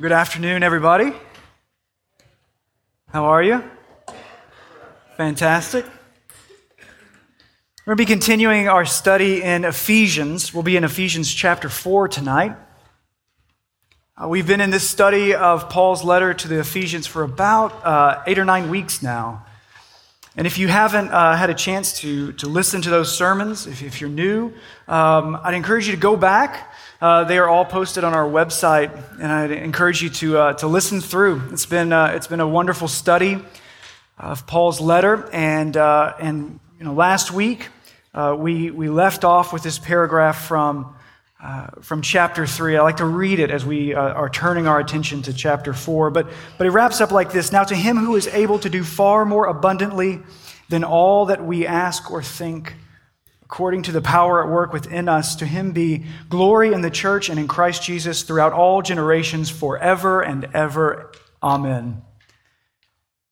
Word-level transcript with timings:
Good 0.00 0.12
afternoon, 0.12 0.62
everybody. 0.62 1.10
How 3.08 3.24
are 3.24 3.42
you? 3.42 3.64
Fantastic. 5.16 5.84
We're 7.84 7.96
going 7.96 7.96
to 7.96 8.02
be 8.02 8.06
continuing 8.06 8.68
our 8.68 8.84
study 8.84 9.42
in 9.42 9.64
Ephesians. 9.64 10.54
We'll 10.54 10.62
be 10.62 10.76
in 10.76 10.84
Ephesians 10.84 11.34
chapter 11.34 11.68
4 11.68 12.06
tonight. 12.06 12.54
Uh, 14.16 14.28
we've 14.28 14.46
been 14.46 14.60
in 14.60 14.70
this 14.70 14.88
study 14.88 15.34
of 15.34 15.68
Paul's 15.68 16.04
letter 16.04 16.32
to 16.32 16.46
the 16.46 16.60
Ephesians 16.60 17.08
for 17.08 17.24
about 17.24 17.84
uh, 17.84 18.22
eight 18.28 18.38
or 18.38 18.44
nine 18.44 18.70
weeks 18.70 19.02
now. 19.02 19.46
And 20.36 20.46
if 20.46 20.58
you 20.58 20.68
haven't 20.68 21.08
uh, 21.08 21.34
had 21.34 21.50
a 21.50 21.54
chance 21.54 21.98
to, 22.02 22.34
to 22.34 22.46
listen 22.46 22.82
to 22.82 22.90
those 22.90 23.12
sermons, 23.12 23.66
if, 23.66 23.82
if 23.82 24.00
you're 24.00 24.10
new, 24.10 24.52
um, 24.86 25.40
I'd 25.42 25.54
encourage 25.54 25.88
you 25.88 25.92
to 25.96 26.00
go 26.00 26.16
back. 26.16 26.72
Uh, 27.00 27.22
they 27.22 27.38
are 27.38 27.48
all 27.48 27.64
posted 27.64 28.02
on 28.02 28.12
our 28.12 28.28
website, 28.28 28.90
and 29.20 29.30
I'd 29.30 29.52
encourage 29.52 30.02
you 30.02 30.10
to, 30.10 30.38
uh, 30.38 30.52
to 30.54 30.66
listen 30.66 31.00
through. 31.00 31.40
It's 31.52 31.64
been, 31.64 31.92
uh, 31.92 32.06
it's 32.16 32.26
been 32.26 32.40
a 32.40 32.48
wonderful 32.48 32.88
study 32.88 33.38
of 34.18 34.48
Paul's 34.48 34.80
letter. 34.80 35.30
And, 35.32 35.76
uh, 35.76 36.14
and 36.18 36.58
you 36.76 36.84
know, 36.84 36.94
last 36.94 37.30
week, 37.30 37.68
uh, 38.14 38.34
we, 38.36 38.72
we 38.72 38.88
left 38.88 39.22
off 39.22 39.52
with 39.52 39.62
this 39.62 39.78
paragraph 39.78 40.44
from, 40.44 40.92
from 41.82 42.02
chapter 42.02 42.48
3. 42.48 42.76
I 42.76 42.82
like 42.82 42.96
to 42.96 43.04
read 43.04 43.38
it 43.38 43.52
as 43.52 43.64
we 43.64 43.94
are 43.94 44.28
turning 44.28 44.66
our 44.66 44.80
attention 44.80 45.22
to 45.22 45.32
chapter 45.32 45.72
4. 45.72 46.10
But, 46.10 46.26
but 46.56 46.66
it 46.66 46.70
wraps 46.70 47.00
up 47.00 47.12
like 47.12 47.30
this 47.30 47.52
Now, 47.52 47.62
to 47.62 47.76
him 47.76 47.96
who 47.96 48.16
is 48.16 48.26
able 48.26 48.58
to 48.58 48.68
do 48.68 48.82
far 48.82 49.24
more 49.24 49.46
abundantly 49.46 50.18
than 50.68 50.82
all 50.82 51.26
that 51.26 51.44
we 51.44 51.64
ask 51.64 52.10
or 52.10 52.24
think, 52.24 52.74
according 53.50 53.82
to 53.82 53.92
the 53.92 54.02
power 54.02 54.44
at 54.44 54.50
work 54.50 54.74
within 54.74 55.08
us, 55.08 55.34
to 55.36 55.46
him 55.46 55.72
be 55.72 56.04
glory 56.28 56.74
in 56.74 56.82
the 56.82 56.90
church 56.90 57.30
and 57.30 57.40
in 57.40 57.48
Christ 57.48 57.82
Jesus 57.82 58.22
throughout 58.22 58.52
all 58.52 58.82
generations, 58.82 59.48
forever 59.48 60.20
and 60.20 60.46
ever. 60.52 61.10
Amen. 61.42 62.02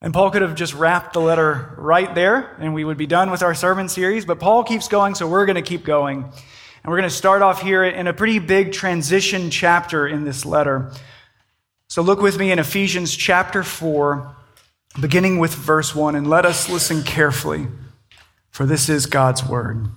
And 0.00 0.14
Paul 0.14 0.30
could 0.30 0.40
have 0.40 0.54
just 0.54 0.72
wrapped 0.72 1.12
the 1.12 1.20
letter 1.20 1.74
right 1.76 2.14
there, 2.14 2.56
and 2.58 2.72
we 2.72 2.82
would 2.82 2.96
be 2.96 3.06
done 3.06 3.30
with 3.30 3.42
our 3.42 3.54
sermon 3.54 3.90
series. 3.90 4.24
But 4.24 4.40
Paul 4.40 4.64
keeps 4.64 4.88
going, 4.88 5.14
so 5.14 5.28
we're 5.28 5.44
going 5.44 5.56
to 5.56 5.62
keep 5.62 5.84
going. 5.84 6.22
And 6.22 6.90
we're 6.90 6.96
going 6.96 7.10
to 7.10 7.14
start 7.14 7.42
off 7.42 7.60
here 7.60 7.84
in 7.84 8.06
a 8.06 8.14
pretty 8.14 8.38
big 8.38 8.72
transition 8.72 9.50
chapter 9.50 10.08
in 10.08 10.24
this 10.24 10.46
letter. 10.46 10.92
So 11.88 12.00
look 12.00 12.22
with 12.22 12.38
me 12.38 12.52
in 12.52 12.58
Ephesians 12.58 13.14
chapter 13.14 13.62
4, 13.62 14.34
beginning 14.98 15.40
with 15.40 15.54
verse 15.54 15.94
1, 15.94 16.16
and 16.16 16.26
let 16.26 16.46
us 16.46 16.70
listen 16.70 17.02
carefully, 17.02 17.66
for 18.50 18.64
this 18.64 18.88
is 18.88 19.04
God's 19.04 19.44
word. 19.44 19.88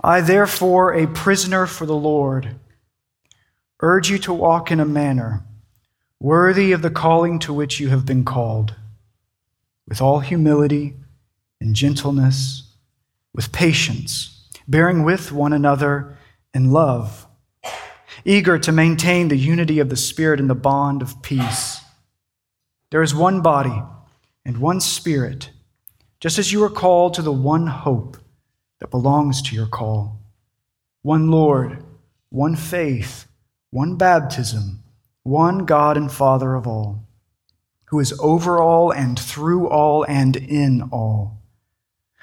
I, 0.00 0.20
therefore, 0.20 0.92
a 0.92 1.06
prisoner 1.06 1.66
for 1.66 1.86
the 1.86 1.96
Lord, 1.96 2.56
urge 3.80 4.10
you 4.10 4.18
to 4.18 4.32
walk 4.32 4.70
in 4.70 4.80
a 4.80 4.84
manner 4.84 5.42
worthy 6.20 6.72
of 6.72 6.82
the 6.82 6.90
calling 6.90 7.38
to 7.38 7.52
which 7.52 7.78
you 7.78 7.88
have 7.88 8.06
been 8.06 8.24
called, 8.24 8.74
with 9.86 10.00
all 10.00 10.20
humility 10.20 10.94
and 11.60 11.74
gentleness, 11.74 12.74
with 13.34 13.52
patience, 13.52 14.48
bearing 14.66 15.04
with 15.04 15.30
one 15.30 15.52
another 15.52 16.16
in 16.54 16.70
love, 16.70 17.26
eager 18.24 18.58
to 18.58 18.72
maintain 18.72 19.28
the 19.28 19.36
unity 19.36 19.78
of 19.78 19.90
the 19.90 19.96
Spirit 19.96 20.40
in 20.40 20.48
the 20.48 20.54
bond 20.54 21.02
of 21.02 21.22
peace. 21.22 21.80
There 22.90 23.02
is 23.02 23.14
one 23.14 23.42
body 23.42 23.82
and 24.44 24.58
one 24.58 24.80
Spirit, 24.80 25.50
just 26.18 26.38
as 26.38 26.50
you 26.50 26.64
are 26.64 26.70
called 26.70 27.14
to 27.14 27.22
the 27.22 27.32
one 27.32 27.66
hope 27.66 28.16
that 28.80 28.90
belongs 28.90 29.42
to 29.42 29.54
your 29.54 29.66
call. 29.66 30.20
One 31.02 31.30
Lord, 31.30 31.82
one 32.30 32.56
faith, 32.56 33.26
one 33.70 33.96
baptism, 33.96 34.82
one 35.22 35.64
God 35.64 35.96
and 35.96 36.10
Father 36.10 36.54
of 36.54 36.66
all, 36.66 37.06
who 37.86 38.00
is 38.00 38.18
over 38.20 38.60
all 38.60 38.90
and 38.90 39.18
through 39.18 39.68
all 39.68 40.04
and 40.04 40.36
in 40.36 40.82
all. 40.92 41.42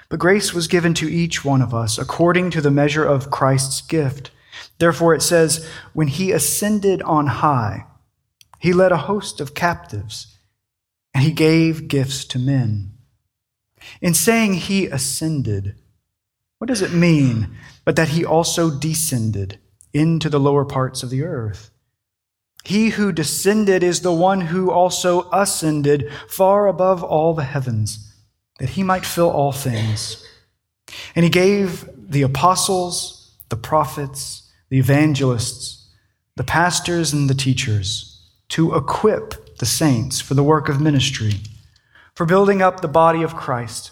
But 0.09 0.19
grace 0.19 0.53
was 0.53 0.67
given 0.67 0.93
to 0.95 1.11
each 1.11 1.43
one 1.43 1.61
of 1.61 1.73
us 1.73 1.97
according 1.97 2.51
to 2.51 2.61
the 2.61 2.71
measure 2.71 3.03
of 3.03 3.31
Christ's 3.31 3.81
gift. 3.81 4.31
Therefore, 4.77 5.15
it 5.15 5.21
says, 5.21 5.67
When 5.93 6.07
he 6.07 6.31
ascended 6.31 7.01
on 7.01 7.27
high, 7.27 7.85
he 8.59 8.73
led 8.73 8.91
a 8.91 8.97
host 8.97 9.41
of 9.41 9.55
captives, 9.55 10.37
and 11.13 11.23
he 11.23 11.31
gave 11.31 11.87
gifts 11.87 12.25
to 12.25 12.39
men. 12.39 12.91
In 14.01 14.13
saying 14.13 14.53
he 14.53 14.85
ascended, 14.85 15.75
what 16.63 16.69
does 16.69 16.81
it 16.81 16.93
mean 16.93 17.49
but 17.83 17.97
that 17.97 18.07
he 18.07 18.23
also 18.23 18.69
descended 18.69 19.59
into 19.91 20.29
the 20.29 20.39
lower 20.39 20.63
parts 20.63 21.03
of 21.03 21.09
the 21.09 21.21
earth? 21.21 21.71
He 22.63 22.91
who 22.91 23.11
descended 23.11 23.83
is 23.83 23.99
the 23.99 24.13
one 24.13 24.39
who 24.39 24.71
also 24.71 25.29
ascended 25.33 26.09
far 26.29 26.67
above 26.67 27.03
all 27.03 27.33
the 27.33 27.43
heavens, 27.43 28.15
that 28.59 28.69
he 28.69 28.81
might 28.81 29.05
fill 29.05 29.29
all 29.29 29.51
things. 29.51 30.25
And 31.17 31.25
he 31.25 31.29
gave 31.29 31.85
the 31.97 32.21
apostles, 32.21 33.35
the 33.49 33.57
prophets, 33.57 34.49
the 34.69 34.79
evangelists, 34.79 35.89
the 36.37 36.45
pastors, 36.45 37.11
and 37.11 37.29
the 37.29 37.35
teachers 37.35 38.25
to 38.47 38.73
equip 38.73 39.57
the 39.57 39.65
saints 39.65 40.21
for 40.21 40.33
the 40.33 40.43
work 40.43 40.69
of 40.69 40.79
ministry, 40.79 41.41
for 42.15 42.25
building 42.25 42.61
up 42.61 42.79
the 42.79 42.87
body 42.87 43.21
of 43.21 43.35
Christ 43.35 43.91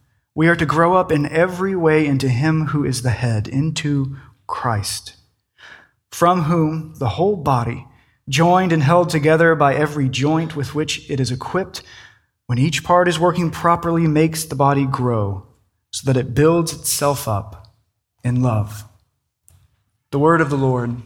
we 0.33 0.47
are 0.47 0.55
to 0.55 0.65
grow 0.65 0.95
up 0.95 1.11
in 1.11 1.25
every 1.25 1.75
way 1.75 2.05
into 2.05 2.29
Him 2.29 2.67
who 2.67 2.85
is 2.85 3.01
the 3.01 3.09
head, 3.09 3.47
into 3.47 4.15
Christ, 4.47 5.15
from 6.11 6.43
whom 6.43 6.95
the 6.95 7.09
whole 7.09 7.35
body, 7.35 7.87
joined 8.29 8.71
and 8.71 8.83
held 8.83 9.09
together 9.09 9.55
by 9.55 9.75
every 9.75 10.07
joint 10.07 10.55
with 10.55 10.73
which 10.73 11.09
it 11.09 11.19
is 11.19 11.31
equipped, 11.31 11.83
when 12.47 12.57
each 12.57 12.83
part 12.83 13.07
is 13.07 13.19
working 13.19 13.49
properly, 13.51 14.07
makes 14.07 14.45
the 14.45 14.55
body 14.55 14.85
grow 14.85 15.47
so 15.91 16.11
that 16.11 16.19
it 16.19 16.33
builds 16.33 16.73
itself 16.73 17.27
up 17.27 17.73
in 18.23 18.41
love. 18.41 18.85
The 20.11 20.19
word 20.19 20.41
of 20.41 20.49
the 20.49 20.57
Lord. 20.57 21.01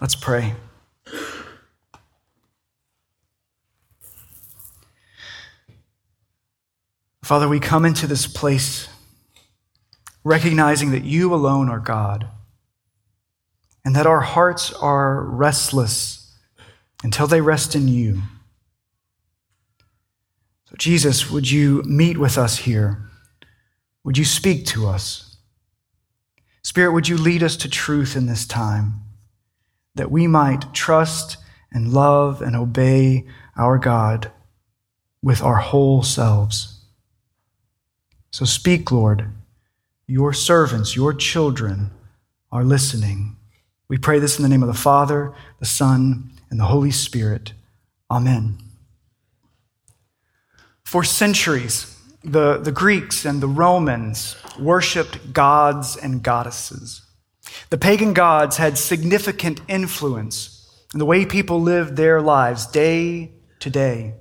Let's 0.00 0.14
pray. 0.14 0.54
Father, 7.26 7.48
we 7.48 7.58
come 7.58 7.84
into 7.84 8.06
this 8.06 8.28
place 8.28 8.86
recognizing 10.22 10.92
that 10.92 11.02
you 11.02 11.34
alone 11.34 11.68
are 11.68 11.80
God 11.80 12.28
and 13.84 13.96
that 13.96 14.06
our 14.06 14.20
hearts 14.20 14.72
are 14.74 15.24
restless 15.24 16.38
until 17.02 17.26
they 17.26 17.40
rest 17.40 17.74
in 17.74 17.88
you. 17.88 18.22
So, 20.66 20.76
Jesus, 20.78 21.28
would 21.28 21.50
you 21.50 21.82
meet 21.82 22.16
with 22.16 22.38
us 22.38 22.58
here? 22.58 23.10
Would 24.04 24.16
you 24.16 24.24
speak 24.24 24.64
to 24.66 24.86
us? 24.86 25.36
Spirit, 26.62 26.92
would 26.92 27.08
you 27.08 27.16
lead 27.16 27.42
us 27.42 27.56
to 27.56 27.68
truth 27.68 28.14
in 28.14 28.26
this 28.26 28.46
time 28.46 29.00
that 29.96 30.12
we 30.12 30.28
might 30.28 30.72
trust 30.72 31.38
and 31.72 31.92
love 31.92 32.40
and 32.40 32.54
obey 32.54 33.26
our 33.56 33.78
God 33.78 34.30
with 35.24 35.42
our 35.42 35.56
whole 35.56 36.04
selves? 36.04 36.75
So 38.36 38.44
speak, 38.44 38.92
Lord. 38.92 39.30
Your 40.06 40.34
servants, 40.34 40.94
your 40.94 41.14
children 41.14 41.90
are 42.52 42.64
listening. 42.64 43.36
We 43.88 43.96
pray 43.96 44.18
this 44.18 44.36
in 44.36 44.42
the 44.42 44.50
name 44.50 44.62
of 44.62 44.66
the 44.66 44.74
Father, 44.74 45.32
the 45.58 45.64
Son, 45.64 46.32
and 46.50 46.60
the 46.60 46.66
Holy 46.66 46.90
Spirit. 46.90 47.54
Amen. 48.10 48.58
For 50.84 51.02
centuries, 51.02 51.98
the, 52.22 52.58
the 52.58 52.72
Greeks 52.72 53.24
and 53.24 53.40
the 53.40 53.48
Romans 53.48 54.36
worshiped 54.58 55.32
gods 55.32 55.96
and 55.96 56.22
goddesses. 56.22 57.00
The 57.70 57.78
pagan 57.78 58.12
gods 58.12 58.58
had 58.58 58.76
significant 58.76 59.62
influence 59.66 60.84
in 60.92 60.98
the 60.98 61.06
way 61.06 61.24
people 61.24 61.62
lived 61.62 61.96
their 61.96 62.20
lives 62.20 62.66
day 62.66 63.30
to 63.60 63.70
day. 63.70 64.12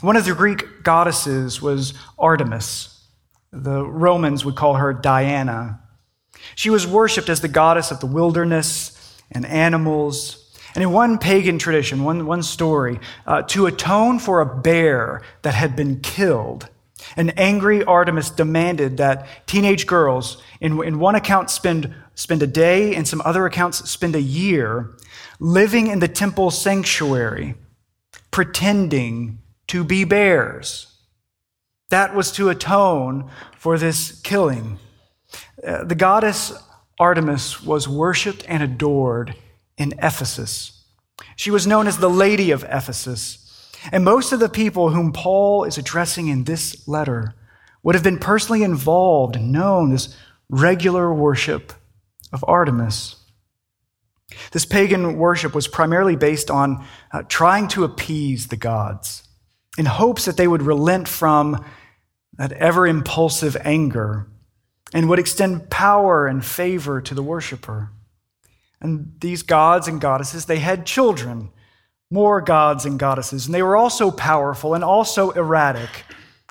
One 0.00 0.16
of 0.16 0.24
the 0.24 0.34
Greek 0.34 0.82
goddesses 0.82 1.62
was 1.62 1.94
Artemis. 2.18 2.94
The 3.62 3.84
Romans 3.84 4.44
would 4.44 4.56
call 4.56 4.74
her 4.74 4.92
Diana. 4.92 5.80
She 6.54 6.70
was 6.70 6.86
worshiped 6.86 7.28
as 7.28 7.40
the 7.40 7.48
goddess 7.48 7.90
of 7.90 8.00
the 8.00 8.06
wilderness 8.06 8.92
and 9.32 9.46
animals 9.46 10.46
And 10.76 10.82
in 10.82 10.92
one 10.92 11.16
pagan 11.16 11.58
tradition, 11.58 12.04
one, 12.04 12.26
one 12.26 12.42
story, 12.42 13.00
uh, 13.26 13.40
to 13.44 13.64
atone 13.64 14.18
for 14.18 14.42
a 14.42 14.60
bear 14.60 15.22
that 15.40 15.54
had 15.54 15.74
been 15.74 16.00
killed, 16.00 16.68
an 17.16 17.30
angry 17.30 17.82
Artemis 17.82 18.28
demanded 18.28 18.98
that 18.98 19.26
teenage 19.46 19.86
girls, 19.86 20.42
in, 20.60 20.82
in 20.84 20.98
one 20.98 21.14
account, 21.14 21.48
spend, 21.48 21.94
spend 22.14 22.42
a 22.42 22.46
day, 22.46 22.94
and 22.94 23.08
some 23.08 23.22
other 23.24 23.46
accounts, 23.46 23.88
spend 23.88 24.14
a 24.14 24.20
year 24.20 24.94
living 25.40 25.86
in 25.86 26.00
the 26.00 26.08
temple 26.08 26.50
sanctuary, 26.50 27.54
pretending 28.30 29.38
to 29.68 29.82
be 29.82 30.04
bears. 30.04 30.95
That 31.90 32.14
was 32.14 32.32
to 32.32 32.48
atone 32.48 33.30
for 33.58 33.78
this 33.78 34.20
killing. 34.22 34.78
Uh, 35.64 35.84
the 35.84 35.94
goddess 35.94 36.52
Artemis 36.98 37.62
was 37.62 37.88
worshiped 37.88 38.44
and 38.48 38.62
adored 38.62 39.34
in 39.76 39.94
Ephesus. 40.02 40.84
She 41.36 41.50
was 41.50 41.66
known 41.66 41.86
as 41.86 41.98
the 41.98 42.10
Lady 42.10 42.50
of 42.50 42.64
Ephesus. 42.64 43.42
And 43.92 44.04
most 44.04 44.32
of 44.32 44.40
the 44.40 44.48
people 44.48 44.90
whom 44.90 45.12
Paul 45.12 45.64
is 45.64 45.78
addressing 45.78 46.28
in 46.28 46.44
this 46.44 46.88
letter 46.88 47.34
would 47.82 47.94
have 47.94 48.02
been 48.02 48.18
personally 48.18 48.62
involved 48.62 49.36
and 49.36 49.52
known 49.52 49.92
as 49.92 50.16
regular 50.48 51.12
worship 51.14 51.72
of 52.32 52.44
Artemis. 52.48 53.16
This 54.50 54.64
pagan 54.64 55.16
worship 55.16 55.54
was 55.54 55.68
primarily 55.68 56.16
based 56.16 56.50
on 56.50 56.84
uh, 57.12 57.22
trying 57.28 57.68
to 57.68 57.84
appease 57.84 58.48
the 58.48 58.56
gods 58.56 59.25
in 59.78 59.86
hopes 59.86 60.24
that 60.24 60.36
they 60.36 60.48
would 60.48 60.62
relent 60.62 61.08
from 61.08 61.64
that 62.38 62.52
ever 62.52 62.86
impulsive 62.86 63.56
anger 63.62 64.26
and 64.94 65.08
would 65.08 65.18
extend 65.18 65.70
power 65.70 66.26
and 66.26 66.44
favor 66.44 67.00
to 67.00 67.14
the 67.14 67.22
worshiper. 67.22 67.90
And 68.80 69.14
these 69.20 69.42
gods 69.42 69.88
and 69.88 70.00
goddesses, 70.00 70.46
they 70.46 70.58
had 70.58 70.86
children, 70.86 71.50
more 72.10 72.40
gods 72.40 72.84
and 72.84 72.98
goddesses, 72.98 73.46
and 73.46 73.54
they 73.54 73.62
were 73.62 73.76
also 73.76 74.10
powerful 74.10 74.74
and 74.74 74.84
also 74.84 75.30
erratic. 75.30 76.04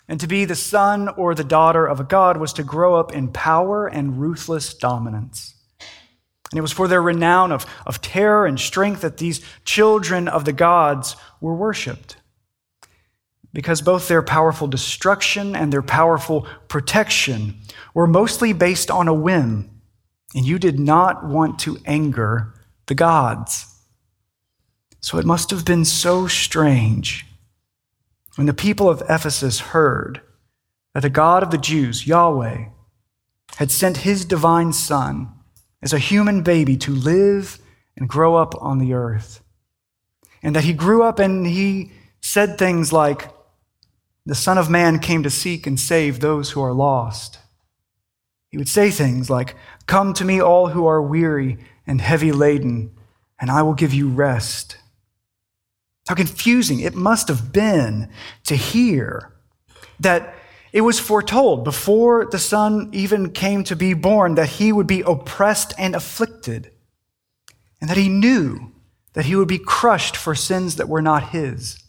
And 0.07 0.19
to 0.19 0.27
be 0.27 0.45
the 0.45 0.55
son 0.55 1.07
or 1.09 1.33
the 1.33 1.43
daughter 1.43 1.85
of 1.85 1.99
a 1.99 2.03
god 2.03 2.37
was 2.37 2.53
to 2.53 2.63
grow 2.63 2.95
up 2.95 3.13
in 3.13 3.29
power 3.29 3.87
and 3.87 4.19
ruthless 4.19 4.73
dominance. 4.73 5.55
And 6.51 6.59
it 6.59 6.61
was 6.61 6.71
for 6.71 6.87
their 6.87 7.01
renown 7.01 7.51
of, 7.51 7.65
of 7.85 8.01
terror 8.01 8.45
and 8.45 8.59
strength 8.59 9.01
that 9.01 9.17
these 9.17 9.41
children 9.65 10.27
of 10.27 10.45
the 10.45 10.53
gods 10.53 11.15
were 11.41 11.55
worshiped. 11.55 12.17
Because 13.55 13.81
both 13.81 14.07
their 14.07 14.21
powerful 14.21 14.67
destruction 14.67 15.55
and 15.55 15.73
their 15.73 15.81
powerful 15.81 16.45
protection 16.67 17.55
were 17.95 18.05
mostly 18.05 18.53
based 18.53 18.91
on 18.91 19.07
a 19.07 19.13
whim 19.13 19.71
and 20.35 20.45
you 20.45 20.59
did 20.59 20.77
not 20.77 21.25
want 21.25 21.57
to 21.59 21.77
anger 21.85 22.53
the 22.87 22.93
gods. 22.93 23.67
So 24.99 25.17
it 25.17 25.25
must 25.25 25.49
have 25.51 25.63
been 25.63 25.85
so 25.85 26.27
strange 26.27 27.25
when 28.35 28.45
the 28.45 28.53
people 28.53 28.89
of 28.89 29.01
Ephesus 29.09 29.59
heard 29.59 30.19
that 30.93 31.01
the 31.01 31.09
God 31.09 31.41
of 31.41 31.51
the 31.51 31.57
Jews, 31.57 32.05
Yahweh, 32.05 32.65
had 33.55 33.71
sent 33.71 33.97
his 33.97 34.25
divine 34.25 34.73
Son 34.73 35.31
as 35.81 35.93
a 35.93 35.99
human 35.99 36.41
baby 36.43 36.75
to 36.77 36.93
live 36.93 37.59
and 37.95 38.09
grow 38.09 38.35
up 38.35 38.53
on 38.61 38.79
the 38.79 38.93
earth. 38.93 39.41
And 40.43 40.53
that 40.55 40.65
he 40.65 40.73
grew 40.73 41.01
up 41.01 41.19
and 41.19 41.47
he 41.47 41.91
said 42.19 42.57
things 42.57 42.91
like, 42.91 43.29
The 44.25 44.35
Son 44.35 44.57
of 44.57 44.69
Man 44.69 44.99
came 44.99 45.21
to 45.23 45.29
seek 45.29 45.67
and 45.67 45.79
save 45.79 46.19
those 46.19 46.51
who 46.51 46.61
are 46.61 46.73
lost. 46.73 47.39
He 48.49 48.57
would 48.57 48.69
say 48.69 48.89
things 48.89 49.29
like, 49.29 49.55
Come 49.85 50.13
to 50.15 50.25
me, 50.25 50.41
all 50.41 50.69
who 50.69 50.87
are 50.87 51.01
weary 51.01 51.57
and 51.85 52.01
heavy 52.01 52.31
laden, 52.31 52.95
and 53.39 53.51
I 53.51 53.61
will 53.61 53.75
give 53.75 53.93
you 53.93 54.09
rest. 54.09 54.77
How 56.07 56.15
confusing 56.15 56.79
it 56.79 56.95
must 56.95 57.27
have 57.27 57.51
been 57.51 58.09
to 58.45 58.55
hear 58.55 59.33
that 59.99 60.33
it 60.71 60.81
was 60.81 60.99
foretold 60.99 61.63
before 61.63 62.25
the 62.25 62.39
Son 62.39 62.89
even 62.91 63.31
came 63.31 63.63
to 63.65 63.75
be 63.75 63.93
born 63.93 64.35
that 64.35 64.49
he 64.49 64.71
would 64.71 64.87
be 64.87 65.01
oppressed 65.01 65.73
and 65.77 65.95
afflicted, 65.95 66.71
and 67.79 67.89
that 67.89 67.97
he 67.97 68.09
knew 68.09 68.71
that 69.13 69.25
he 69.25 69.35
would 69.35 69.47
be 69.47 69.59
crushed 69.59 70.17
for 70.17 70.35
sins 70.35 70.75
that 70.75 70.89
were 70.89 71.01
not 71.01 71.29
his. 71.29 71.84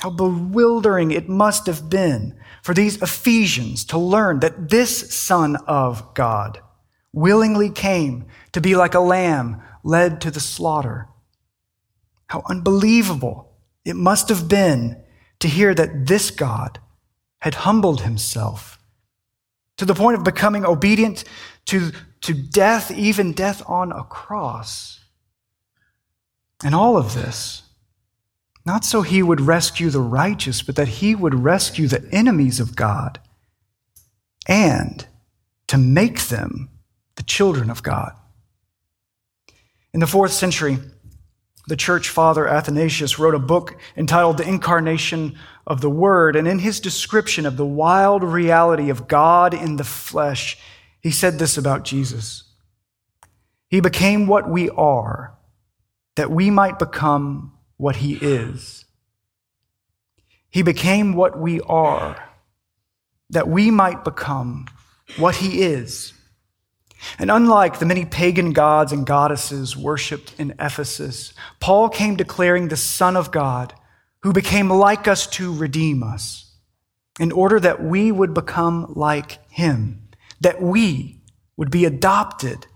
How 0.00 0.10
bewildering 0.10 1.10
it 1.10 1.28
must 1.28 1.66
have 1.66 1.90
been 1.90 2.38
for 2.62 2.74
these 2.74 3.00
Ephesians 3.02 3.84
to 3.86 3.98
learn 3.98 4.40
that 4.40 4.70
this 4.70 5.14
Son 5.14 5.56
of 5.66 6.14
God 6.14 6.60
willingly 7.12 7.70
came 7.70 8.26
to 8.52 8.60
be 8.60 8.76
like 8.76 8.94
a 8.94 9.00
lamb 9.00 9.62
led 9.84 10.20
to 10.22 10.30
the 10.30 10.40
slaughter. 10.40 11.08
How 12.28 12.42
unbelievable 12.48 13.52
it 13.84 13.96
must 13.96 14.28
have 14.28 14.48
been 14.48 15.02
to 15.40 15.48
hear 15.48 15.74
that 15.74 16.06
this 16.06 16.30
God 16.30 16.78
had 17.40 17.54
humbled 17.56 18.02
himself 18.02 18.78
to 19.78 19.84
the 19.84 19.94
point 19.94 20.16
of 20.16 20.24
becoming 20.24 20.64
obedient 20.64 21.24
to, 21.66 21.90
to 22.20 22.34
death, 22.34 22.90
even 22.90 23.32
death 23.32 23.62
on 23.66 23.92
a 23.92 24.04
cross. 24.04 25.00
And 26.62 26.74
all 26.74 26.96
of 26.96 27.14
this 27.14 27.62
not 28.64 28.84
so 28.84 29.02
he 29.02 29.22
would 29.22 29.40
rescue 29.40 29.90
the 29.90 30.00
righteous, 30.00 30.62
but 30.62 30.76
that 30.76 30.88
he 30.88 31.14
would 31.14 31.34
rescue 31.34 31.88
the 31.88 32.06
enemies 32.12 32.60
of 32.60 32.76
God 32.76 33.18
and 34.46 35.06
to 35.66 35.78
make 35.78 36.28
them 36.28 36.68
the 37.16 37.22
children 37.22 37.70
of 37.70 37.82
God. 37.82 38.12
In 39.92 40.00
the 40.00 40.06
fourth 40.06 40.32
century, 40.32 40.78
the 41.66 41.76
church 41.76 42.08
father 42.08 42.48
Athanasius 42.48 43.18
wrote 43.18 43.34
a 43.34 43.38
book 43.38 43.76
entitled 43.96 44.38
The 44.38 44.48
Incarnation 44.48 45.38
of 45.66 45.80
the 45.80 45.90
Word. 45.90 46.36
And 46.36 46.48
in 46.48 46.58
his 46.58 46.80
description 46.80 47.46
of 47.46 47.56
the 47.56 47.66
wild 47.66 48.24
reality 48.24 48.90
of 48.90 49.06
God 49.06 49.54
in 49.54 49.76
the 49.76 49.84
flesh, 49.84 50.58
he 51.00 51.10
said 51.10 51.38
this 51.38 51.56
about 51.56 51.84
Jesus 51.84 52.44
He 53.68 53.80
became 53.80 54.26
what 54.26 54.48
we 54.48 54.68
are, 54.70 55.34
that 56.16 56.30
we 56.30 56.50
might 56.50 56.78
become 56.78 57.52
what 57.80 57.96
he 57.96 58.12
is. 58.20 58.84
He 60.50 60.60
became 60.62 61.14
what 61.14 61.38
we 61.38 61.62
are, 61.62 62.30
that 63.30 63.48
we 63.48 63.70
might 63.70 64.04
become 64.04 64.66
what 65.16 65.36
he 65.36 65.62
is. 65.62 66.12
And 67.18 67.30
unlike 67.30 67.78
the 67.78 67.86
many 67.86 68.04
pagan 68.04 68.52
gods 68.52 68.92
and 68.92 69.06
goddesses 69.06 69.78
worshiped 69.78 70.34
in 70.38 70.54
Ephesus, 70.60 71.32
Paul 71.58 71.88
came 71.88 72.16
declaring 72.16 72.68
the 72.68 72.76
Son 72.76 73.16
of 73.16 73.30
God, 73.30 73.72
who 74.24 74.34
became 74.34 74.68
like 74.68 75.08
us 75.08 75.26
to 75.28 75.50
redeem 75.50 76.02
us, 76.02 76.52
in 77.18 77.32
order 77.32 77.58
that 77.58 77.82
we 77.82 78.12
would 78.12 78.34
become 78.34 78.92
like 78.94 79.38
him, 79.50 80.06
that 80.42 80.60
we 80.60 81.22
would 81.56 81.70
be 81.70 81.86
adopted 81.86 82.66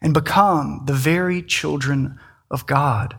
and 0.00 0.14
become 0.14 0.84
the 0.86 0.94
very 0.94 1.42
children 1.42 2.20
of 2.48 2.64
God. 2.66 3.16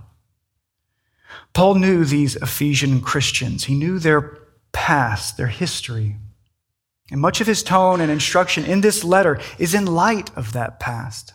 Paul 1.53 1.75
knew 1.75 2.05
these 2.05 2.35
Ephesian 2.37 3.01
Christians. 3.01 3.65
He 3.65 3.75
knew 3.75 3.99
their 3.99 4.37
past, 4.71 5.37
their 5.37 5.47
history. 5.47 6.17
And 7.11 7.21
much 7.21 7.41
of 7.41 7.47
his 7.47 7.63
tone 7.63 8.01
and 8.01 8.11
instruction 8.11 8.65
in 8.65 8.81
this 8.81 9.03
letter 9.03 9.39
is 9.57 9.73
in 9.73 9.85
light 9.85 10.35
of 10.37 10.53
that 10.53 10.79
past. 10.79 11.33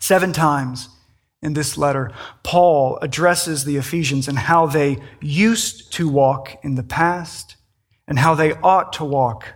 Seven 0.00 0.32
times 0.32 0.88
in 1.42 1.52
this 1.54 1.78
letter, 1.78 2.12
Paul 2.42 2.98
addresses 3.00 3.64
the 3.64 3.76
Ephesians 3.76 4.28
and 4.28 4.38
how 4.38 4.66
they 4.66 4.98
used 5.20 5.92
to 5.94 6.08
walk 6.08 6.58
in 6.62 6.74
the 6.74 6.82
past 6.82 7.56
and 8.08 8.18
how 8.18 8.34
they 8.34 8.52
ought 8.54 8.92
to 8.94 9.04
walk 9.04 9.46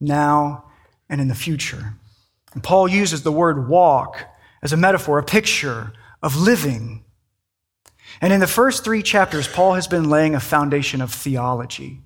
now 0.00 0.64
and 1.08 1.20
in 1.20 1.28
the 1.28 1.34
future. 1.34 1.94
And 2.52 2.62
Paul 2.62 2.88
uses 2.88 3.22
the 3.22 3.32
word 3.32 3.68
walk 3.68 4.24
as 4.62 4.72
a 4.72 4.76
metaphor, 4.76 5.18
a 5.18 5.24
picture 5.24 5.92
of 6.22 6.36
living 6.36 7.04
and 8.20 8.32
in 8.32 8.40
the 8.40 8.46
first 8.46 8.84
three 8.84 9.02
chapters, 9.02 9.48
Paul 9.48 9.74
has 9.74 9.86
been 9.86 10.08
laying 10.08 10.34
a 10.34 10.40
foundation 10.40 11.00
of 11.00 11.12
theology. 11.12 12.00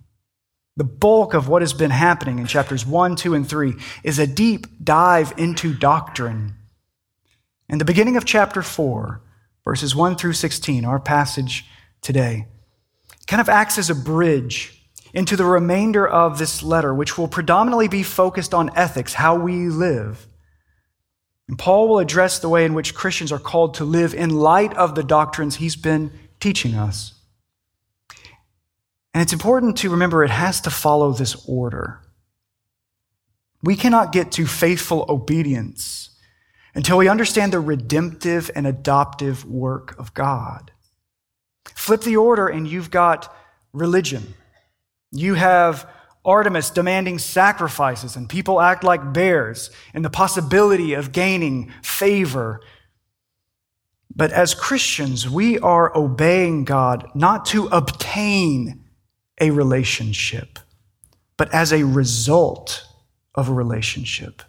The 0.77 0.85
bulk 0.85 1.35
of 1.35 1.49
what 1.49 1.63
has 1.63 1.73
been 1.73 1.91
happening 1.91 2.39
in 2.39 2.47
chapters 2.47 2.87
1, 2.87 3.17
2, 3.17 3.35
and 3.35 3.49
3 3.49 3.75
is 4.05 4.21
a 4.21 4.27
deep 4.29 4.67
dive 4.83 5.33
into 5.37 5.75
doctrine. 5.75 6.55
In 7.69 7.79
the 7.79 7.85
beginning 7.85 8.17
of 8.17 8.25
chapter 8.25 8.63
4, 8.63 9.21
verses 9.65 9.97
1 9.97 10.15
through 10.15 10.35
16, 10.35 10.85
our 10.85 11.01
passage 11.01 11.67
today, 12.01 12.47
kind 13.27 13.41
of 13.41 13.49
acts 13.49 13.77
as 13.77 13.91
a 13.91 13.95
bridge 13.95 14.81
into 15.13 15.35
the 15.35 15.45
remainder 15.45 16.07
of 16.07 16.39
this 16.39 16.63
letter, 16.63 16.95
which 16.95 17.19
will 17.19 17.27
predominantly 17.27 17.89
be 17.89 18.05
focused 18.05 18.55
on 18.55 18.71
ethics, 18.77 19.15
how 19.15 19.35
we 19.35 19.69
live. 19.69 20.28
And 21.49 21.59
Paul 21.59 21.89
will 21.89 21.99
address 21.99 22.39
the 22.39 22.49
way 22.49 22.65
in 22.65 22.75
which 22.75 22.95
Christians 22.95 23.33
are 23.33 23.39
called 23.39 23.75
to 23.75 23.85
live 23.85 24.15
in 24.15 24.31
light 24.31 24.75
of 24.75 24.95
the 24.95 25.03
doctrines 25.03 25.57
he's 25.57 25.77
been 25.77 26.13
teaching 26.41 26.75
us. 26.75 27.15
And 29.15 29.23
it's 29.23 29.33
important 29.33 29.79
to 29.79 29.91
remember 29.91 30.23
it 30.23 30.31
has 30.31 30.61
to 30.63 30.71
follow 30.71 31.13
this 31.13 31.35
order. 31.49 32.01
We 33.63 33.75
cannot 33.75 34.13
get 34.13 34.31
to 34.33 34.47
faithful 34.47 35.07
obedience 35.09 36.11
until 36.75 36.99
we 36.99 37.09
understand 37.09 37.53
the 37.53 37.61
redemptive 37.61 38.51
and 38.55 38.67
adoptive 38.67 39.45
work 39.45 39.99
of 39.99 40.15
God. 40.15 40.71
Flip 41.75 42.03
the 42.03 42.17
order, 42.17 42.47
and 42.47 42.69
you've 42.69 42.91
got 42.91 43.35
religion. 43.73 44.35
You 45.11 45.35
have 45.35 45.91
Artemis 46.29 46.71
demanding 46.71 47.19
sacrifices, 47.19 48.15
and 48.15 48.29
people 48.29 48.61
act 48.61 48.85
like 48.85 49.13
bears, 49.13 49.71
and 49.95 50.05
the 50.05 50.11
possibility 50.11 50.93
of 50.93 51.11
gaining 51.11 51.73
favor. 51.83 52.61
But 54.15 54.31
as 54.33 54.55
Christians, 54.55 55.29
we 55.29 55.59
are 55.59 55.97
obeying 55.97 56.65
God 56.65 57.11
not 57.15 57.47
to 57.47 57.67
obtain 57.69 58.85
a 59.41 59.51
relationship, 59.51 60.59
but 61.37 61.53
as 61.55 61.73
a 61.73 61.85
result 61.85 62.85
of 63.35 63.49
a 63.49 63.55
relationship. 63.55 64.43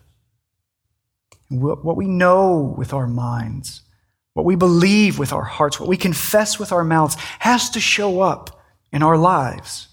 What 1.49 1.95
we 1.95 2.07
know 2.07 2.75
with 2.77 2.93
our 2.93 3.07
minds, 3.07 3.83
what 4.33 4.45
we 4.45 4.55
believe 4.55 5.17
with 5.17 5.31
our 5.31 5.43
hearts, 5.43 5.79
what 5.79 5.89
we 5.89 5.97
confess 5.97 6.59
with 6.59 6.71
our 6.71 6.83
mouths 6.83 7.15
has 7.39 7.69
to 7.71 7.79
show 7.79 8.21
up 8.21 8.61
in 8.91 9.01
our 9.01 9.17
lives, 9.17 9.87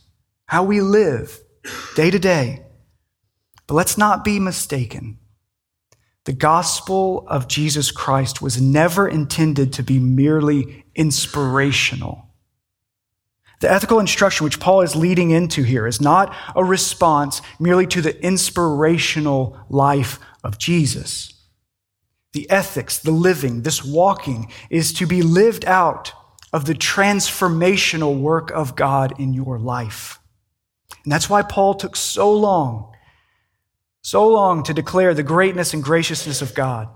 how 0.47 0.65
we 0.65 0.81
live 0.81 1.41
day 1.95 2.11
to 2.11 2.19
day. 2.19 2.65
But 3.67 3.75
let's 3.75 3.99
not 3.99 4.25
be 4.25 4.39
mistaken. 4.39 5.19
The 6.25 6.33
gospel 6.33 7.25
of 7.29 7.49
Jesus 7.49 7.91
Christ 7.91 8.43
was 8.43 8.61
never 8.61 9.07
intended 9.09 9.73
to 9.75 9.83
be 9.83 9.99
merely 9.99 10.85
inspirational. 10.95 12.27
The 13.61 13.71
ethical 13.71 14.01
instruction 14.01 14.45
which 14.45 14.61
Paul 14.61 14.83
is 14.83 14.95
leading 14.95 15.31
into 15.31 15.63
here 15.63 15.87
is 15.87 16.01
not 16.01 16.35
a 16.55 16.65
response 16.65 17.41
merely 17.59 17.87
to 17.87 18.03
the 18.03 18.23
inspirational 18.25 19.59
life 19.71 20.19
of 20.45 20.59
Jesus. 20.59 21.33
The 22.33 22.51
ethics, 22.51 22.99
the 22.99 23.13
living, 23.13 23.63
this 23.63 23.83
walking 23.83 24.53
is 24.69 24.93
to 24.95 25.07
be 25.07 25.23
lived 25.23 25.65
out 25.65 26.13
of 26.53 26.67
the 26.67 26.75
transformational 26.75 28.21
work 28.21 28.51
of 28.51 28.77
God 28.77 29.19
in 29.19 29.33
your 29.33 29.59
life. 29.59 30.19
And 31.05 31.13
that's 31.13 31.31
why 31.31 31.43
Paul 31.43 31.75
took 31.75 31.97
so 31.97 32.33
long, 32.33 32.93
so 34.03 34.29
long 34.29 34.63
to 34.65 34.75
declare 34.75 35.15
the 35.15 35.23
greatness 35.23 35.75
and 35.75 35.83
graciousness 35.83 36.43
of 36.43 36.55
God 36.55 36.89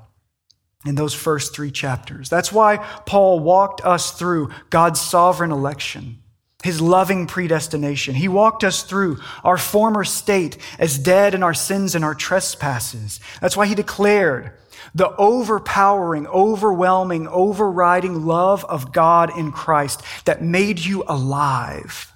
in 0.87 0.95
those 0.95 1.15
first 1.15 1.55
three 1.55 1.71
chapters. 1.71 2.29
That's 2.29 2.53
why 2.53 2.79
Paul 3.07 3.41
walked 3.41 3.85
us 3.85 4.13
through 4.13 4.51
God's 4.71 5.01
sovereign 5.01 5.53
election 5.53 6.21
his 6.63 6.81
loving 6.81 7.27
predestination. 7.27 8.15
He 8.15 8.29
walked 8.29 8.65
us 8.65 8.83
through 8.83 9.19
our 9.43 9.57
former 9.57 10.05
state 10.05 10.59
as 10.79 10.99
dead 10.99 11.35
in 11.35 11.43
our 11.43 11.55
sins 11.55 11.95
and 11.95 12.05
our 12.05 12.15
trespasses. 12.15 13.21
That's 13.41 13.57
why 13.57 13.67
he 13.67 13.75
declared 13.75 14.53
the 14.95 15.15
overpowering, 15.17 16.27
overwhelming, 16.27 17.29
overriding 17.29 18.27
love 18.27 18.65
of 18.65 18.93
God 18.93 19.37
in 19.39 19.53
Christ 19.53 20.03
that 20.25 20.43
made 20.43 20.79
you 20.79 21.05
alive. 21.07 22.13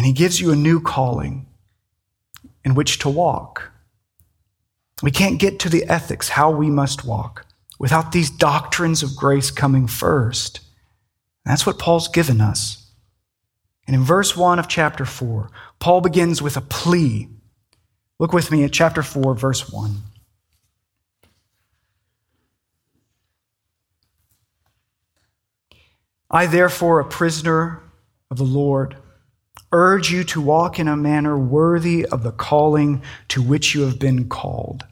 And 0.00 0.06
he 0.06 0.14
gives 0.14 0.40
you 0.40 0.50
a 0.50 0.56
new 0.56 0.80
calling 0.80 1.46
in 2.64 2.74
which 2.74 3.00
to 3.00 3.10
walk. 3.10 3.70
We 5.02 5.10
can't 5.10 5.38
get 5.38 5.58
to 5.58 5.68
the 5.68 5.84
ethics, 5.90 6.30
how 6.30 6.50
we 6.50 6.70
must 6.70 7.04
walk, 7.04 7.44
without 7.78 8.10
these 8.10 8.30
doctrines 8.30 9.02
of 9.02 9.14
grace 9.14 9.50
coming 9.50 9.86
first. 9.86 10.60
That's 11.44 11.66
what 11.66 11.78
Paul's 11.78 12.08
given 12.08 12.40
us. 12.40 12.90
And 13.86 13.94
in 13.94 14.02
verse 14.02 14.34
1 14.34 14.58
of 14.58 14.68
chapter 14.68 15.04
4, 15.04 15.50
Paul 15.80 16.00
begins 16.00 16.40
with 16.40 16.56
a 16.56 16.62
plea. 16.62 17.28
Look 18.18 18.32
with 18.32 18.50
me 18.50 18.64
at 18.64 18.72
chapter 18.72 19.02
4, 19.02 19.34
verse 19.34 19.70
1. 19.70 19.96
I, 26.30 26.46
therefore, 26.46 27.00
a 27.00 27.04
prisoner 27.04 27.82
of 28.30 28.38
the 28.38 28.44
Lord, 28.44 28.96
urge 29.72 30.10
you 30.10 30.24
to 30.24 30.40
walk 30.40 30.78
in 30.78 30.88
a 30.88 30.96
manner 30.96 31.38
worthy 31.38 32.04
of 32.06 32.22
the 32.22 32.32
calling 32.32 33.02
to 33.28 33.42
which 33.42 33.74
you 33.74 33.82
have 33.82 33.98
been 33.98 34.28
called. 34.28 34.84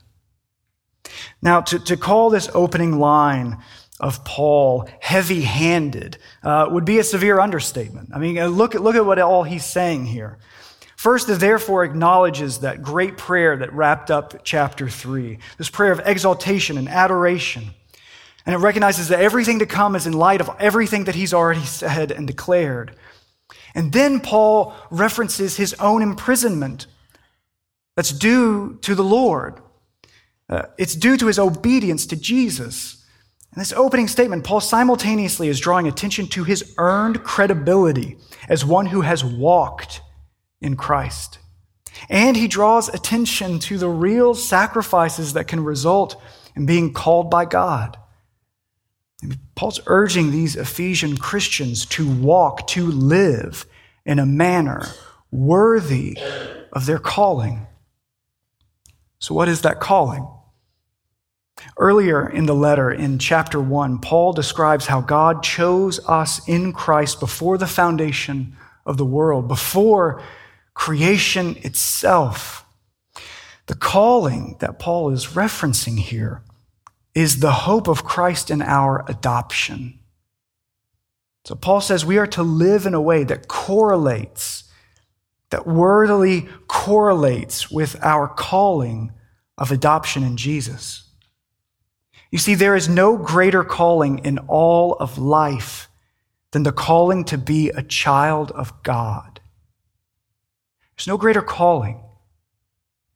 Now, 1.42 1.60
to, 1.62 1.78
to 1.78 1.96
call 1.96 2.30
this 2.30 2.48
opening 2.54 2.98
line 2.98 3.58
of 4.00 4.24
Paul 4.24 4.88
heavy 5.00 5.42
handed 5.42 6.18
uh, 6.42 6.68
would 6.70 6.84
be 6.84 6.98
a 6.98 7.04
severe 7.04 7.40
understatement. 7.40 8.10
I 8.14 8.18
mean, 8.18 8.38
uh, 8.38 8.46
look 8.46 8.74
look 8.74 8.94
at 8.94 9.04
what 9.04 9.18
all 9.18 9.42
he's 9.42 9.64
saying 9.64 10.06
here. 10.06 10.38
First, 10.96 11.28
the 11.28 11.34
therefore 11.34 11.84
acknowledges 11.84 12.58
that 12.58 12.82
great 12.82 13.16
prayer 13.16 13.56
that 13.56 13.72
wrapped 13.72 14.10
up 14.10 14.42
chapter 14.42 14.88
3, 14.88 15.38
this 15.56 15.70
prayer 15.70 15.92
of 15.92 16.00
exaltation 16.04 16.76
and 16.76 16.88
adoration. 16.88 17.70
And 18.44 18.54
it 18.54 18.58
recognizes 18.58 19.08
that 19.08 19.20
everything 19.20 19.60
to 19.60 19.66
come 19.66 19.94
is 19.94 20.08
in 20.08 20.12
light 20.12 20.40
of 20.40 20.50
everything 20.58 21.04
that 21.04 21.14
he's 21.14 21.32
already 21.32 21.64
said 21.64 22.10
and 22.10 22.26
declared. 22.26 22.96
And 23.74 23.92
then 23.92 24.20
Paul 24.20 24.74
references 24.90 25.56
his 25.56 25.74
own 25.74 26.02
imprisonment 26.02 26.86
that's 27.96 28.12
due 28.12 28.78
to 28.82 28.94
the 28.94 29.04
Lord. 29.04 29.60
Uh, 30.48 30.62
it's 30.78 30.94
due 30.94 31.16
to 31.16 31.26
his 31.26 31.38
obedience 31.38 32.06
to 32.06 32.16
Jesus. 32.16 33.04
In 33.54 33.60
this 33.60 33.72
opening 33.72 34.08
statement, 34.08 34.44
Paul 34.44 34.60
simultaneously 34.60 35.48
is 35.48 35.60
drawing 35.60 35.88
attention 35.88 36.26
to 36.28 36.44
his 36.44 36.74
earned 36.78 37.24
credibility 37.24 38.16
as 38.48 38.64
one 38.64 38.86
who 38.86 39.00
has 39.00 39.24
walked 39.24 40.00
in 40.60 40.76
Christ. 40.76 41.38
And 42.08 42.36
he 42.36 42.48
draws 42.48 42.88
attention 42.88 43.58
to 43.60 43.78
the 43.78 43.88
real 43.88 44.34
sacrifices 44.34 45.32
that 45.32 45.48
can 45.48 45.64
result 45.64 46.20
in 46.54 46.66
being 46.66 46.92
called 46.92 47.30
by 47.30 47.44
God. 47.44 47.96
Paul's 49.54 49.80
urging 49.86 50.30
these 50.30 50.54
Ephesian 50.54 51.16
Christians 51.16 51.84
to 51.86 52.08
walk, 52.08 52.66
to 52.68 52.86
live 52.86 53.66
in 54.04 54.18
a 54.18 54.26
manner 54.26 54.86
worthy 55.30 56.16
of 56.72 56.86
their 56.86 56.98
calling. 56.98 57.66
So, 59.18 59.34
what 59.34 59.48
is 59.48 59.62
that 59.62 59.80
calling? 59.80 60.28
Earlier 61.76 62.28
in 62.28 62.46
the 62.46 62.54
letter, 62.54 62.90
in 62.90 63.18
chapter 63.18 63.60
1, 63.60 63.98
Paul 63.98 64.32
describes 64.32 64.86
how 64.86 65.00
God 65.00 65.42
chose 65.42 65.98
us 66.06 66.46
in 66.46 66.72
Christ 66.72 67.18
before 67.18 67.58
the 67.58 67.66
foundation 67.66 68.56
of 68.86 68.96
the 68.96 69.04
world, 69.04 69.48
before 69.48 70.22
creation 70.74 71.56
itself. 71.62 72.64
The 73.66 73.74
calling 73.74 74.56
that 74.60 74.78
Paul 74.78 75.10
is 75.10 75.26
referencing 75.28 75.98
here 75.98 76.42
is 77.18 77.40
the 77.40 77.50
hope 77.50 77.88
of 77.88 78.04
Christ 78.04 78.48
in 78.48 78.62
our 78.62 79.04
adoption. 79.08 79.98
So 81.44 81.56
Paul 81.56 81.80
says 81.80 82.06
we 82.06 82.16
are 82.16 82.28
to 82.28 82.44
live 82.44 82.86
in 82.86 82.94
a 82.94 83.00
way 83.00 83.24
that 83.24 83.48
correlates, 83.48 84.70
that 85.50 85.66
worthily 85.66 86.46
correlates 86.68 87.72
with 87.72 87.96
our 88.04 88.28
calling 88.28 89.10
of 89.56 89.72
adoption 89.72 90.22
in 90.22 90.36
Jesus. 90.36 91.10
You 92.30 92.38
see, 92.38 92.54
there 92.54 92.76
is 92.76 92.88
no 92.88 93.16
greater 93.16 93.64
calling 93.64 94.20
in 94.20 94.38
all 94.46 94.92
of 95.00 95.18
life 95.18 95.88
than 96.52 96.62
the 96.62 96.70
calling 96.70 97.24
to 97.24 97.36
be 97.36 97.70
a 97.70 97.82
child 97.82 98.52
of 98.52 98.80
God. 98.84 99.40
There's 100.96 101.08
no 101.08 101.16
greater 101.16 101.42
calling 101.42 102.00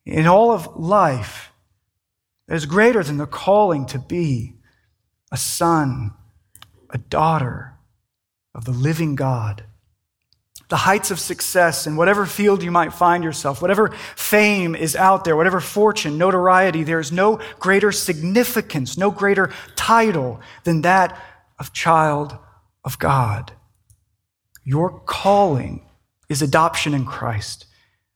in 0.05 0.27
all 0.27 0.51
of 0.51 0.77
life 0.77 1.52
that 2.49 2.55
is 2.55 2.67
greater 2.67 3.03
than 3.03 3.19
the 3.19 3.27
calling 3.27 3.87
to 3.87 3.99
be 3.99 4.57
a 5.31 5.37
son, 5.37 6.13
a 6.91 6.99
daughter 6.99 7.75
of 8.55 8.65
the 8.65 8.73
living 8.73 9.15
God 9.15 9.65
the 10.73 10.77
heights 10.79 11.11
of 11.11 11.21
success 11.21 11.87
in 11.87 11.97
whatever 11.97 12.25
field 12.25 12.63
you 12.63 12.71
might 12.71 12.95
find 12.95 13.23
yourself, 13.23 13.61
whatever 13.61 13.91
fame 14.17 14.75
is 14.75 14.97
out 14.97 15.23
there, 15.23 15.37
whatever 15.37 15.61
fortune, 15.61 16.17
notoriety, 16.17 16.83
there 16.83 16.99
is 16.99 17.13
no 17.13 17.39
greater 17.59 17.93
significance, 17.93 18.97
no 18.97 19.11
greater 19.11 19.53
title 19.77 20.41
than 20.65 20.81
that 20.81 21.23
of 21.59 21.75
child 21.75 22.39
of 22.87 22.99
God. 22.99 23.53
Your 24.65 24.99
calling 25.01 25.87
is 26.31 26.41
adoption 26.41 26.95
in 26.95 27.05
Christ. 27.05 27.67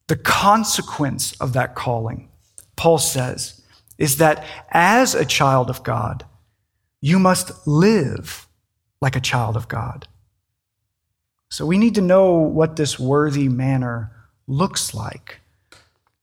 The 0.07 0.17
consequence 0.17 1.39
of 1.39 1.53
that 1.53 1.75
calling, 1.75 2.31
Paul 2.75 2.97
says, 2.97 3.56
is 3.99 4.19
that 4.19 4.45
as 4.71 5.15
a 5.15 5.25
child 5.25 5.71
of 5.71 5.83
God, 5.83 6.25
you 7.01 7.19
must 7.19 7.67
live 7.67 8.47
like 9.01 9.17
a 9.17 9.21
child 9.21 9.57
of 9.57 9.69
God. 9.69 10.09
So 11.51 11.65
we 11.65 11.79
need 11.79 11.95
to 11.95 12.01
know 12.01 12.35
what 12.35 12.77
this 12.77 12.99
worthy 12.99 13.49
manner 13.49 14.11
looks 14.47 14.95
like. 14.95 15.41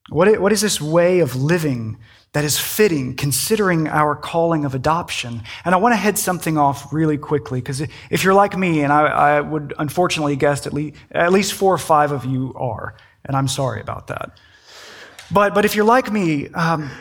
What, 0.09 0.39
what 0.41 0.51
is 0.51 0.61
this 0.61 0.81
way 0.81 1.19
of 1.19 1.35
living 1.35 1.97
that 2.33 2.43
is 2.43 2.59
fitting 2.59 3.15
considering 3.15 3.87
our 3.87 4.15
calling 4.15 4.65
of 4.65 4.75
adoption? 4.75 5.43
And 5.63 5.73
I 5.73 5.77
want 5.77 5.93
to 5.93 5.97
head 5.97 6.17
something 6.17 6.57
off 6.57 6.91
really 6.91 7.17
quickly 7.17 7.61
because 7.61 7.81
if 8.09 8.23
you're 8.23 8.33
like 8.33 8.57
me, 8.57 8.81
and 8.81 8.91
I, 8.91 9.05
I 9.05 9.41
would 9.41 9.73
unfortunately 9.79 10.35
guess 10.35 10.67
at 10.67 10.73
least, 10.73 10.97
at 11.11 11.31
least 11.31 11.53
four 11.53 11.73
or 11.73 11.77
five 11.77 12.11
of 12.11 12.25
you 12.25 12.53
are, 12.55 12.95
and 13.23 13.37
I'm 13.37 13.47
sorry 13.47 13.79
about 13.79 14.07
that. 14.07 14.37
But, 15.31 15.53
but 15.53 15.63
if 15.63 15.75
you're 15.75 15.85
like 15.85 16.11
me, 16.11 16.49
um, 16.49 16.91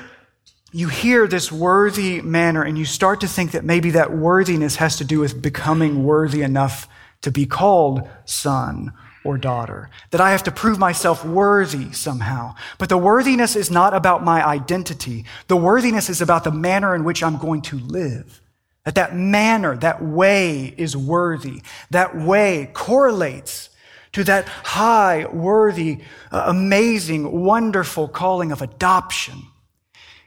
you 0.72 0.88
hear 0.88 1.26
this 1.26 1.52
worthy 1.52 2.22
manner 2.22 2.62
and 2.62 2.78
you 2.78 2.86
start 2.86 3.20
to 3.20 3.28
think 3.28 3.52
that 3.52 3.64
maybe 3.64 3.90
that 3.90 4.12
worthiness 4.12 4.76
has 4.76 4.96
to 4.96 5.04
do 5.04 5.20
with 5.20 5.42
becoming 5.42 6.02
worthy 6.02 6.42
enough 6.42 6.88
to 7.20 7.30
be 7.30 7.44
called 7.44 8.08
son 8.24 8.92
or 9.24 9.38
daughter, 9.38 9.90
that 10.10 10.20
I 10.20 10.30
have 10.30 10.42
to 10.44 10.50
prove 10.50 10.78
myself 10.78 11.24
worthy 11.24 11.92
somehow. 11.92 12.54
But 12.78 12.88
the 12.88 12.98
worthiness 12.98 13.54
is 13.54 13.70
not 13.70 13.94
about 13.94 14.24
my 14.24 14.44
identity. 14.44 15.26
The 15.46 15.56
worthiness 15.56 16.08
is 16.08 16.20
about 16.20 16.42
the 16.44 16.50
manner 16.50 16.94
in 16.94 17.04
which 17.04 17.22
I'm 17.22 17.36
going 17.36 17.62
to 17.62 17.78
live. 17.78 18.40
That 18.84 18.96
that 18.96 19.14
manner, 19.14 19.76
that 19.76 20.02
way 20.02 20.74
is 20.76 20.96
worthy. 20.96 21.62
That 21.90 22.16
way 22.16 22.70
correlates 22.72 23.70
to 24.12 24.24
that 24.24 24.48
high, 24.48 25.26
worthy, 25.26 26.00
uh, 26.32 26.44
amazing, 26.46 27.44
wonderful 27.44 28.08
calling 28.08 28.50
of 28.50 28.60
adoption. 28.60 29.42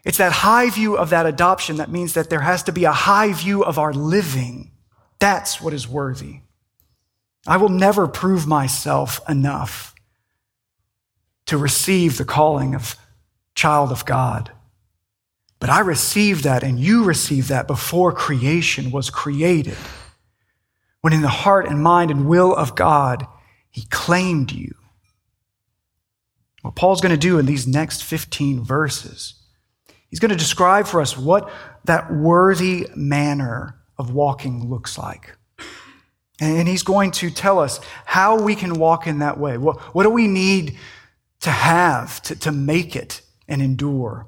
It's 0.05 0.19
that 0.19 0.31
high 0.31 0.69
view 0.69 0.95
of 0.95 1.09
that 1.09 1.25
adoption 1.25 1.77
that 1.77 1.91
means 1.91 2.13
that 2.13 2.29
there 2.29 2.41
has 2.41 2.63
to 2.63 2.71
be 2.71 2.85
a 2.85 2.91
high 2.91 3.33
view 3.33 3.63
of 3.63 3.79
our 3.79 3.91
living. 3.91 4.71
That's 5.19 5.59
what 5.59 5.73
is 5.73 5.87
worthy. 5.87 6.41
I 7.47 7.57
will 7.57 7.69
never 7.69 8.07
prove 8.07 8.45
myself 8.45 9.19
enough 9.27 9.95
to 11.47 11.57
receive 11.57 12.17
the 12.17 12.25
calling 12.25 12.75
of 12.75 12.95
child 13.55 13.91
of 13.91 14.05
God. 14.05 14.51
But 15.59 15.69
I 15.69 15.79
received 15.79 16.43
that 16.43 16.63
and 16.63 16.79
you 16.79 17.03
received 17.03 17.49
that 17.49 17.67
before 17.67 18.11
creation 18.11 18.91
was 18.91 19.09
created. 19.09 19.77
When 21.01 21.13
in 21.13 21.21
the 21.21 21.27
heart 21.29 21.67
and 21.67 21.81
mind 21.81 22.11
and 22.11 22.27
will 22.27 22.55
of 22.55 22.75
God, 22.75 23.25
He 23.71 23.85
claimed 23.89 24.51
you. 24.51 24.75
What 26.61 26.75
Paul's 26.75 27.01
going 27.01 27.13
to 27.13 27.17
do 27.17 27.39
in 27.39 27.45
these 27.45 27.67
next 27.67 28.03
15 28.03 28.63
verses, 28.63 29.35
he's 30.15 30.21
going 30.21 30.31
to 30.31 30.37
describe 30.37 30.87
for 30.87 31.01
us 31.01 31.17
what 31.17 31.51
that 31.83 32.09
worthy 32.09 32.87
manner 32.95 33.75
of 33.97 34.13
walking 34.13 34.69
looks 34.69 34.97
like. 34.97 35.35
And 36.39 36.69
he's 36.69 36.83
going 36.83 37.11
to 37.11 37.29
tell 37.29 37.59
us 37.59 37.81
how 38.05 38.41
we 38.41 38.55
can 38.55 38.75
walk 38.75 39.07
in 39.07 39.19
that 39.19 39.37
way. 39.37 39.57
What, 39.57 39.93
do 39.93 40.09
we 40.09 40.29
need 40.29 40.77
to 41.41 41.51
have 41.51 42.21
to, 42.21 42.35
to 42.37 42.53
make 42.53 42.95
it 42.95 43.23
and 43.49 43.61
endure? 43.61 44.25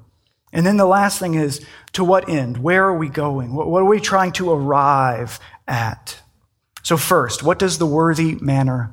And 0.52 0.66
then 0.66 0.76
the 0.76 0.84
last 0.84 1.18
thing 1.18 1.36
is 1.36 1.64
to 1.92 2.04
what 2.04 2.28
end? 2.28 2.58
Where 2.58 2.84
are 2.84 2.98
we 2.98 3.08
going? 3.08 3.54
What, 3.54 3.70
what 3.70 3.80
are 3.80 3.86
we 3.86 3.98
trying 3.98 4.32
to 4.32 4.50
arrive 4.50 5.40
at? 5.66 6.20
So, 6.82 6.98
first, 6.98 7.42
what 7.42 7.58
does 7.58 7.78
the 7.78 7.86
worthy 7.86 8.34
manner 8.42 8.92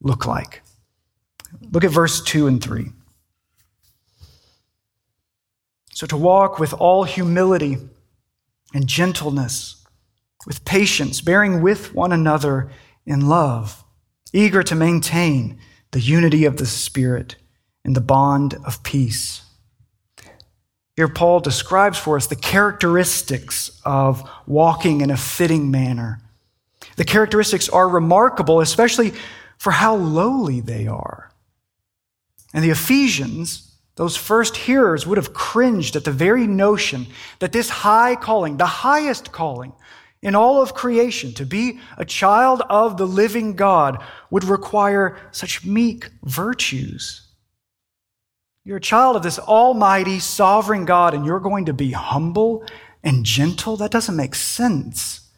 look 0.00 0.26
like? 0.26 0.62
Look 1.70 1.84
at 1.84 1.92
verse 1.92 2.20
2 2.20 2.48
and 2.48 2.60
3. 2.60 2.90
So, 5.94 6.06
to 6.06 6.16
walk 6.16 6.58
with 6.58 6.72
all 6.72 7.04
humility 7.04 7.78
and 8.74 8.86
gentleness 8.86 9.82
with 10.46 10.64
patience, 10.64 11.20
bearing 11.20 11.62
with 11.62 11.94
one 11.94 12.12
another 12.12 12.70
in 13.06 13.28
love, 13.28 13.84
eager 14.32 14.62
to 14.62 14.74
maintain 14.74 15.58
the 15.90 16.00
unity 16.00 16.44
of 16.44 16.56
the 16.56 16.66
Spirit 16.66 17.36
in 17.84 17.92
the 17.92 18.00
bond 18.00 18.54
of 18.64 18.82
peace. 18.82 19.42
Here, 20.96 21.08
Paul 21.08 21.40
describes 21.40 21.98
for 21.98 22.16
us 22.16 22.26
the 22.26 22.36
characteristics 22.36 23.80
of 23.84 24.28
walking 24.46 25.00
in 25.00 25.10
a 25.10 25.16
fitting 25.16 25.70
manner. 25.70 26.20
The 26.96 27.04
characteristics 27.04 27.68
are 27.68 27.88
remarkable, 27.88 28.60
especially 28.60 29.12
for 29.56 29.72
how 29.72 29.94
lowly 29.94 30.60
they 30.60 30.86
are. 30.86 31.32
And 32.52 32.62
the 32.62 32.70
Ephesians, 32.70 33.71
those 33.96 34.16
first 34.16 34.56
hearers, 34.56 35.06
would 35.06 35.18
have 35.18 35.34
cringed 35.34 35.96
at 35.96 36.04
the 36.04 36.12
very 36.12 36.46
notion 36.46 37.06
that 37.40 37.52
this 37.52 37.68
high 37.68 38.16
calling, 38.16 38.56
the 38.56 38.66
highest 38.66 39.32
calling, 39.32 39.72
in 40.22 40.34
all 40.34 40.62
of 40.62 40.72
creation, 40.72 41.34
to 41.34 41.44
be 41.44 41.80
a 41.98 42.04
child 42.04 42.62
of 42.70 42.96
the 42.96 43.06
living 43.06 43.54
God 43.54 44.02
would 44.30 44.44
require 44.44 45.18
such 45.32 45.64
meek 45.64 46.10
virtues. 46.22 47.28
You're 48.64 48.76
a 48.76 48.80
child 48.80 49.16
of 49.16 49.24
this 49.24 49.40
almighty, 49.40 50.20
sovereign 50.20 50.84
God, 50.84 51.14
and 51.14 51.26
you're 51.26 51.40
going 51.40 51.66
to 51.66 51.72
be 51.72 51.90
humble 51.90 52.64
and 53.02 53.24
gentle? 53.24 53.76
That 53.76 53.90
doesn't 53.90 54.14
make 54.14 54.36
sense. 54.36 55.28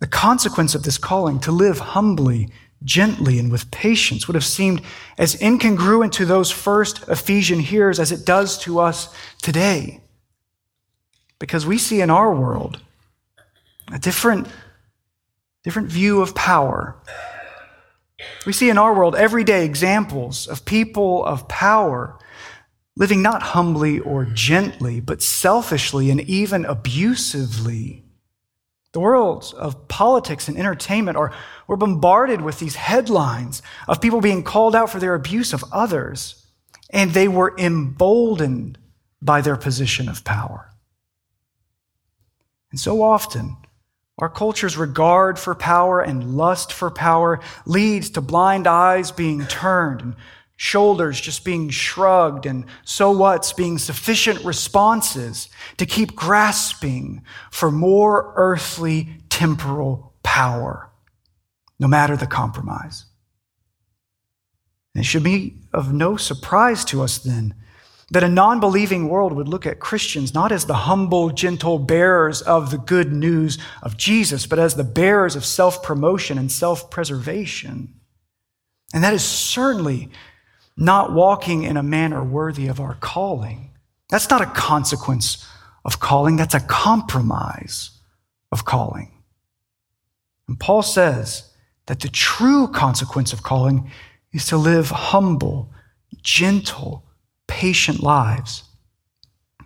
The 0.00 0.08
consequence 0.08 0.74
of 0.74 0.82
this 0.82 0.98
calling, 0.98 1.38
to 1.40 1.52
live 1.52 1.78
humbly, 1.78 2.48
gently, 2.84 3.38
and 3.38 3.50
with 3.50 3.70
patience, 3.70 4.26
would 4.26 4.34
have 4.34 4.44
seemed 4.44 4.82
as 5.18 5.36
incongruent 5.36 6.12
to 6.12 6.24
those 6.24 6.50
first 6.50 7.08
Ephesian 7.08 7.60
hearers 7.60 7.98
as 7.98 8.12
it 8.12 8.24
does 8.24 8.58
to 8.58 8.78
us 8.78 9.14
today. 9.42 10.00
Because 11.38 11.66
we 11.66 11.78
see 11.78 12.00
in 12.00 12.10
our 12.10 12.34
world 12.34 12.80
a 13.92 13.98
different, 13.98 14.46
different 15.62 15.88
view 15.88 16.20
of 16.20 16.34
power. 16.34 16.96
We 18.46 18.52
see 18.52 18.70
in 18.70 18.78
our 18.78 18.94
world 18.94 19.14
everyday 19.14 19.64
examples 19.64 20.46
of 20.46 20.64
people 20.64 21.24
of 21.24 21.48
power 21.48 22.18
living 22.96 23.22
not 23.22 23.42
humbly 23.42 23.98
or 23.98 24.24
gently, 24.24 25.00
but 25.00 25.22
selfishly 25.22 26.10
and 26.10 26.20
even 26.20 26.64
abusively. 26.64 28.03
The 28.94 29.00
worlds 29.00 29.52
of 29.52 29.88
politics 29.88 30.46
and 30.46 30.56
entertainment 30.56 31.16
are 31.16 31.32
we're 31.66 31.74
bombarded 31.74 32.40
with 32.40 32.60
these 32.60 32.76
headlines 32.76 33.60
of 33.88 34.00
people 34.00 34.20
being 34.20 34.44
called 34.44 34.76
out 34.76 34.88
for 34.88 35.00
their 35.00 35.16
abuse 35.16 35.52
of 35.52 35.64
others, 35.72 36.46
and 36.90 37.10
they 37.10 37.26
were 37.26 37.56
emboldened 37.58 38.78
by 39.20 39.40
their 39.40 39.56
position 39.56 40.08
of 40.08 40.22
power. 40.22 40.70
And 42.70 42.78
so 42.78 43.02
often, 43.02 43.56
our 44.18 44.28
culture's 44.28 44.76
regard 44.76 45.40
for 45.40 45.56
power 45.56 46.00
and 46.00 46.36
lust 46.36 46.72
for 46.72 46.88
power 46.88 47.40
leads 47.66 48.10
to 48.10 48.20
blind 48.20 48.68
eyes 48.68 49.10
being 49.10 49.44
turned 49.46 50.02
and 50.02 50.14
shoulders 50.56 51.20
just 51.20 51.44
being 51.44 51.68
shrugged 51.68 52.46
and 52.46 52.64
so 52.84 53.10
what's 53.10 53.52
being 53.52 53.76
sufficient 53.78 54.44
responses 54.44 55.48
to 55.76 55.86
keep 55.86 56.14
grasping 56.14 57.22
for 57.50 57.70
more 57.70 58.32
earthly 58.36 59.20
temporal 59.30 60.14
power, 60.22 60.90
no 61.80 61.88
matter 61.88 62.16
the 62.16 62.26
compromise. 62.26 63.04
And 64.94 65.02
it 65.02 65.06
should 65.06 65.24
be 65.24 65.56
of 65.72 65.92
no 65.92 66.16
surprise 66.16 66.84
to 66.86 67.02
us 67.02 67.18
then 67.18 67.54
that 68.10 68.22
a 68.22 68.28
non 68.28 68.60
believing 68.60 69.08
world 69.08 69.32
would 69.32 69.48
look 69.48 69.66
at 69.66 69.80
Christians 69.80 70.34
not 70.34 70.52
as 70.52 70.66
the 70.66 70.74
humble, 70.74 71.30
gentle 71.30 71.80
bearers 71.80 72.42
of 72.42 72.70
the 72.70 72.78
good 72.78 73.12
news 73.12 73.58
of 73.82 73.96
Jesus, 73.96 74.46
but 74.46 74.58
as 74.58 74.76
the 74.76 74.84
bearers 74.84 75.34
of 75.34 75.44
self 75.44 75.82
promotion 75.82 76.38
and 76.38 76.52
self 76.52 76.90
preservation. 76.90 77.94
And 78.92 79.02
that 79.02 79.14
is 79.14 79.24
certainly 79.24 80.10
not 80.76 81.12
walking 81.12 81.62
in 81.62 81.76
a 81.76 81.82
manner 81.82 82.22
worthy 82.22 82.66
of 82.66 82.80
our 82.80 82.94
calling. 82.94 83.70
That's 84.08 84.30
not 84.30 84.42
a 84.42 84.46
consequence 84.46 85.46
of 85.84 86.00
calling, 86.00 86.36
that's 86.36 86.54
a 86.54 86.60
compromise 86.60 87.90
of 88.50 88.64
calling. 88.64 89.10
And 90.48 90.58
Paul 90.58 90.82
says 90.82 91.50
that 91.86 92.00
the 92.00 92.08
true 92.08 92.68
consequence 92.68 93.32
of 93.32 93.42
calling 93.42 93.90
is 94.32 94.46
to 94.46 94.56
live 94.56 94.90
humble, 94.90 95.72
gentle, 96.22 97.04
patient 97.46 98.00
lives, 98.00 98.64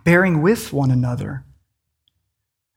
bearing 0.03 0.41
with 0.41 0.73
one 0.73 0.91
another. 0.91 1.45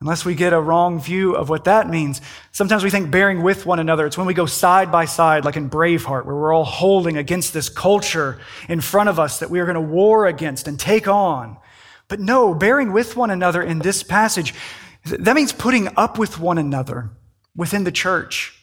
Unless 0.02 0.24
we 0.24 0.34
get 0.34 0.52
a 0.52 0.60
wrong 0.60 1.00
view 1.00 1.36
of 1.36 1.48
what 1.48 1.62
that 1.66 1.88
means, 1.88 2.20
sometimes 2.50 2.82
we 2.82 2.90
think 2.90 3.12
bearing 3.12 3.40
with 3.40 3.66
one 3.66 3.78
another, 3.78 4.04
it's 4.04 4.18
when 4.18 4.26
we 4.26 4.34
go 4.34 4.46
side 4.46 4.90
by 4.90 5.04
side, 5.04 5.44
like 5.44 5.54
in 5.54 5.70
Braveheart, 5.70 6.24
where 6.24 6.34
we're 6.34 6.52
all 6.52 6.64
holding 6.64 7.16
against 7.16 7.52
this 7.54 7.68
culture 7.68 8.40
in 8.68 8.80
front 8.80 9.10
of 9.10 9.20
us 9.20 9.38
that 9.38 9.48
we 9.48 9.60
are 9.60 9.64
going 9.64 9.76
to 9.76 9.80
war 9.80 10.26
against 10.26 10.66
and 10.66 10.78
take 10.78 11.06
on. 11.06 11.56
But 12.08 12.18
no, 12.18 12.52
bearing 12.52 12.92
with 12.92 13.14
one 13.14 13.30
another 13.30 13.62
in 13.62 13.78
this 13.78 14.02
passage, 14.02 14.54
that 15.04 15.36
means 15.36 15.52
putting 15.52 15.88
up 15.96 16.18
with 16.18 16.36
one 16.36 16.58
another 16.58 17.10
within 17.54 17.84
the 17.84 17.92
church, 17.92 18.60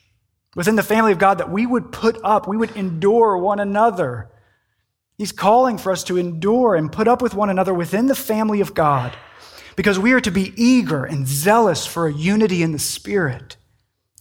within 0.57 0.75
the 0.75 0.83
family 0.83 1.13
of 1.13 1.19
God, 1.19 1.37
that 1.37 1.49
we 1.49 1.65
would 1.65 1.93
put 1.93 2.17
up, 2.21 2.49
we 2.49 2.57
would 2.57 2.75
endure 2.75 3.37
one 3.37 3.61
another. 3.61 4.29
He's 5.17 5.31
calling 5.31 5.77
for 5.77 5.93
us 5.93 6.03
to 6.03 6.17
endure 6.17 6.75
and 6.75 6.91
put 6.91 7.07
up 7.07 7.21
with 7.21 7.33
one 7.33 7.49
another 7.49 7.73
within 7.73 8.07
the 8.07 8.15
family 8.15 8.59
of 8.59 8.73
God 8.73 9.15
because 9.79 9.97
we 9.97 10.11
are 10.11 10.19
to 10.19 10.29
be 10.29 10.51
eager 10.57 11.05
and 11.05 11.25
zealous 11.25 11.85
for 11.85 12.05
a 12.05 12.11
unity 12.11 12.61
in 12.61 12.73
the 12.73 12.79
Spirit, 12.79 13.55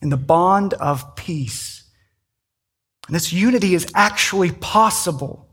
in 0.00 0.08
the 0.08 0.16
bond 0.16 0.72
of 0.74 1.16
peace. 1.16 1.82
And 3.08 3.16
this 3.16 3.32
unity 3.32 3.74
is 3.74 3.90
actually 3.92 4.52
possible 4.52 5.48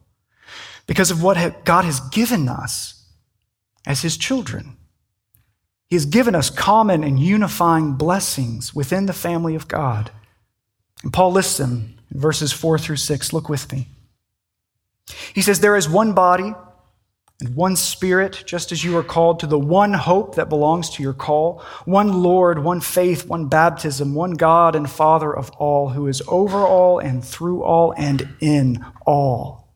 because 0.85 1.09
of 1.09 1.23
what 1.23 1.65
God 1.65 1.85
has 1.85 1.99
given 2.11 2.47
us 2.47 3.03
as 3.87 4.03
His 4.03 4.15
children. 4.15 4.77
He 5.87 5.95
has 5.95 6.05
given 6.05 6.35
us 6.35 6.51
common 6.51 7.03
and 7.03 7.19
unifying 7.19 7.93
blessings 7.93 8.75
within 8.75 9.07
the 9.07 9.11
family 9.11 9.55
of 9.55 9.67
God. 9.67 10.11
And 11.01 11.11
Paul 11.11 11.31
lists 11.31 11.57
them 11.57 11.95
in 12.13 12.19
verses 12.19 12.53
4 12.53 12.77
through 12.77 12.97
6. 12.97 13.33
Look 13.33 13.49
with 13.49 13.71
me. 13.71 13.87
He 15.33 15.41
says, 15.41 15.61
There 15.61 15.75
is 15.75 15.89
one 15.89 16.13
body 16.13 16.53
and 17.41 17.53
one 17.53 17.75
Spirit, 17.75 18.43
just 18.45 18.71
as 18.71 18.83
you 18.83 18.97
are 18.97 19.03
called 19.03 19.39
to 19.41 19.47
the 19.47 19.59
one 19.59 19.93
hope 19.93 20.35
that 20.35 20.47
belongs 20.47 20.89
to 20.91 21.03
your 21.03 21.13
call, 21.13 21.61
one 21.83 22.23
Lord, 22.23 22.59
one 22.59 22.79
faith, 22.79 23.27
one 23.27 23.47
baptism, 23.47 24.15
one 24.15 24.31
God 24.31 24.75
and 24.75 24.89
Father 24.89 25.35
of 25.35 25.51
all, 25.51 25.89
who 25.89 26.07
is 26.07 26.21
over 26.29 26.59
all 26.59 26.99
and 26.99 27.23
through 27.23 27.61
all 27.63 27.93
and 27.97 28.29
in 28.39 28.85
all. 29.05 29.73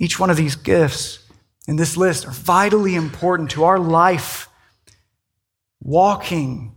Each 0.00 0.18
one 0.18 0.30
of 0.30 0.36
these 0.36 0.56
gifts 0.56 1.20
in 1.68 1.76
this 1.76 1.96
list 1.96 2.26
are 2.26 2.32
vitally 2.32 2.96
important 2.96 3.52
to 3.52 3.62
our 3.62 3.78
life, 3.78 4.48
walking 5.80 6.76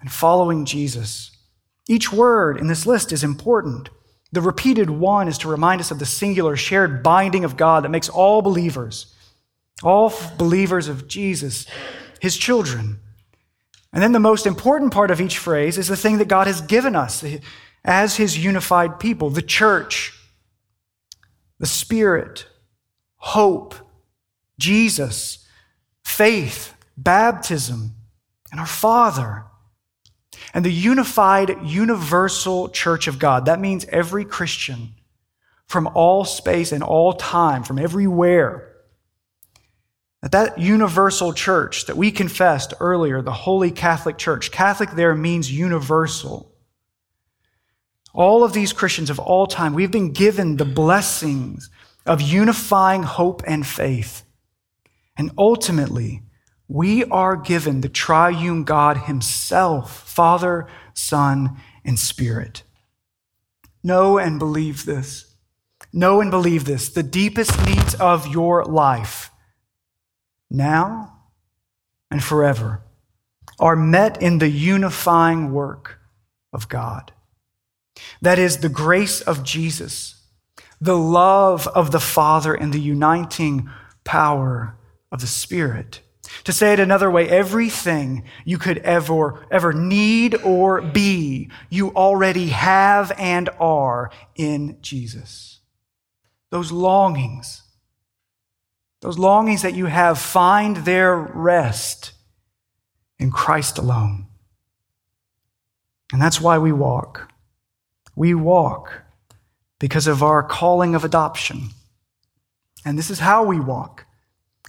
and 0.00 0.12
following 0.12 0.66
Jesus. 0.66 1.30
Each 1.88 2.12
word 2.12 2.58
in 2.58 2.66
this 2.66 2.84
list 2.84 3.12
is 3.12 3.24
important. 3.24 3.88
The 4.32 4.40
repeated 4.40 4.88
one 4.88 5.28
is 5.28 5.38
to 5.38 5.48
remind 5.48 5.80
us 5.80 5.90
of 5.90 5.98
the 5.98 6.06
singular 6.06 6.56
shared 6.56 7.02
binding 7.02 7.44
of 7.44 7.56
God 7.56 7.84
that 7.84 7.90
makes 7.90 8.08
all 8.08 8.40
believers, 8.40 9.14
all 9.82 10.12
believers 10.38 10.88
of 10.88 11.06
Jesus, 11.06 11.66
his 12.20 12.36
children. 12.36 12.98
And 13.92 14.02
then 14.02 14.12
the 14.12 14.18
most 14.18 14.46
important 14.46 14.92
part 14.92 15.10
of 15.10 15.20
each 15.20 15.36
phrase 15.36 15.76
is 15.76 15.88
the 15.88 15.96
thing 15.96 16.16
that 16.18 16.28
God 16.28 16.46
has 16.46 16.62
given 16.62 16.96
us 16.96 17.22
as 17.84 18.16
his 18.16 18.42
unified 18.42 18.98
people 18.98 19.28
the 19.28 19.42
church, 19.42 20.18
the 21.58 21.66
Spirit, 21.66 22.46
hope, 23.16 23.74
Jesus, 24.58 25.46
faith, 26.04 26.74
baptism, 26.96 27.92
and 28.50 28.60
our 28.60 28.66
Father. 28.66 29.44
And 30.54 30.64
the 30.64 30.72
unified, 30.72 31.56
universal 31.64 32.68
church 32.68 33.06
of 33.06 33.18
God. 33.18 33.46
That 33.46 33.60
means 33.60 33.86
every 33.86 34.24
Christian 34.24 34.94
from 35.66 35.88
all 35.94 36.24
space 36.24 36.72
and 36.72 36.82
all 36.82 37.14
time, 37.14 37.62
from 37.62 37.78
everywhere. 37.78 38.68
That 40.20 40.32
that 40.32 40.58
universal 40.58 41.32
church 41.32 41.86
that 41.86 41.96
we 41.96 42.12
confessed 42.12 42.74
earlier, 42.78 43.22
the 43.22 43.32
Holy 43.32 43.70
Catholic 43.70 44.18
Church, 44.18 44.50
Catholic 44.50 44.90
there 44.90 45.14
means 45.14 45.50
universal. 45.50 46.52
All 48.12 48.44
of 48.44 48.52
these 48.52 48.72
Christians 48.74 49.08
of 49.08 49.18
all 49.18 49.46
time, 49.46 49.72
we've 49.72 49.90
been 49.90 50.12
given 50.12 50.58
the 50.58 50.66
blessings 50.66 51.70
of 52.04 52.20
unifying 52.20 53.02
hope 53.02 53.42
and 53.46 53.66
faith. 53.66 54.22
And 55.16 55.30
ultimately, 55.38 56.22
we 56.72 57.04
are 57.04 57.36
given 57.36 57.82
the 57.82 57.88
triune 57.88 58.64
God 58.64 58.96
Himself, 58.96 60.08
Father, 60.08 60.66
Son, 60.94 61.58
and 61.84 61.98
Spirit. 61.98 62.62
Know 63.84 64.16
and 64.16 64.38
believe 64.38 64.86
this. 64.86 65.34
Know 65.92 66.22
and 66.22 66.30
believe 66.30 66.64
this. 66.64 66.88
The 66.88 67.02
deepest 67.02 67.62
needs 67.66 67.94
of 67.96 68.26
your 68.26 68.64
life, 68.64 69.30
now 70.50 71.18
and 72.10 72.24
forever, 72.24 72.80
are 73.58 73.76
met 73.76 74.22
in 74.22 74.38
the 74.38 74.48
unifying 74.48 75.52
work 75.52 75.98
of 76.54 76.70
God. 76.70 77.12
That 78.22 78.38
is 78.38 78.58
the 78.58 78.70
grace 78.70 79.20
of 79.20 79.44
Jesus, 79.44 80.22
the 80.80 80.96
love 80.96 81.68
of 81.68 81.90
the 81.90 82.00
Father, 82.00 82.54
and 82.54 82.72
the 82.72 82.80
uniting 82.80 83.68
power 84.04 84.74
of 85.10 85.20
the 85.20 85.26
Spirit. 85.26 86.00
To 86.44 86.52
say 86.52 86.72
it 86.72 86.80
another 86.80 87.10
way, 87.10 87.28
everything 87.28 88.24
you 88.44 88.58
could 88.58 88.78
ever, 88.78 89.46
ever 89.50 89.72
need 89.72 90.34
or 90.42 90.80
be, 90.80 91.50
you 91.70 91.90
already 91.90 92.48
have 92.48 93.12
and 93.18 93.48
are 93.60 94.10
in 94.34 94.78
Jesus. 94.80 95.60
Those 96.50 96.72
longings, 96.72 97.62
those 99.00 99.18
longings 99.18 99.62
that 99.62 99.74
you 99.74 99.86
have 99.86 100.18
find 100.18 100.78
their 100.78 101.16
rest 101.16 102.12
in 103.18 103.30
Christ 103.30 103.78
alone. 103.78 104.26
And 106.12 106.20
that's 106.20 106.40
why 106.40 106.58
we 106.58 106.72
walk. 106.72 107.32
We 108.14 108.34
walk 108.34 109.02
because 109.78 110.06
of 110.06 110.22
our 110.22 110.42
calling 110.42 110.94
of 110.94 111.04
adoption. 111.04 111.70
And 112.84 112.98
this 112.98 113.10
is 113.10 113.20
how 113.20 113.44
we 113.44 113.58
walk 113.58 114.06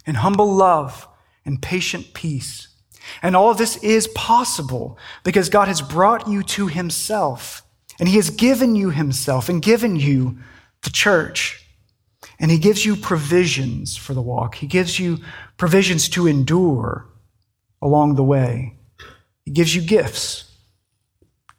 in 0.05 0.15
humble 0.15 0.53
love 0.53 1.07
and 1.45 1.61
patient 1.61 2.13
peace. 2.13 2.67
And 3.21 3.35
all 3.35 3.51
of 3.51 3.57
this 3.57 3.77
is 3.77 4.07
possible 4.09 4.97
because 5.23 5.49
God 5.49 5.67
has 5.67 5.81
brought 5.81 6.27
you 6.27 6.43
to 6.43 6.67
Himself, 6.67 7.63
and 7.99 8.07
He 8.07 8.15
has 8.15 8.29
given 8.29 8.75
you 8.75 8.89
Himself 8.89 9.49
and 9.49 9.61
given 9.61 9.95
you 9.95 10.37
the 10.83 10.89
church. 10.89 11.65
And 12.39 12.49
He 12.49 12.57
gives 12.57 12.85
you 12.85 12.95
provisions 12.95 13.97
for 13.97 14.13
the 14.13 14.21
walk, 14.21 14.55
He 14.55 14.67
gives 14.67 14.99
you 14.99 15.19
provisions 15.57 16.09
to 16.09 16.27
endure 16.27 17.05
along 17.81 18.15
the 18.15 18.23
way. 18.23 18.77
He 19.45 19.51
gives 19.51 19.75
you 19.75 19.81
gifts. 19.81 20.49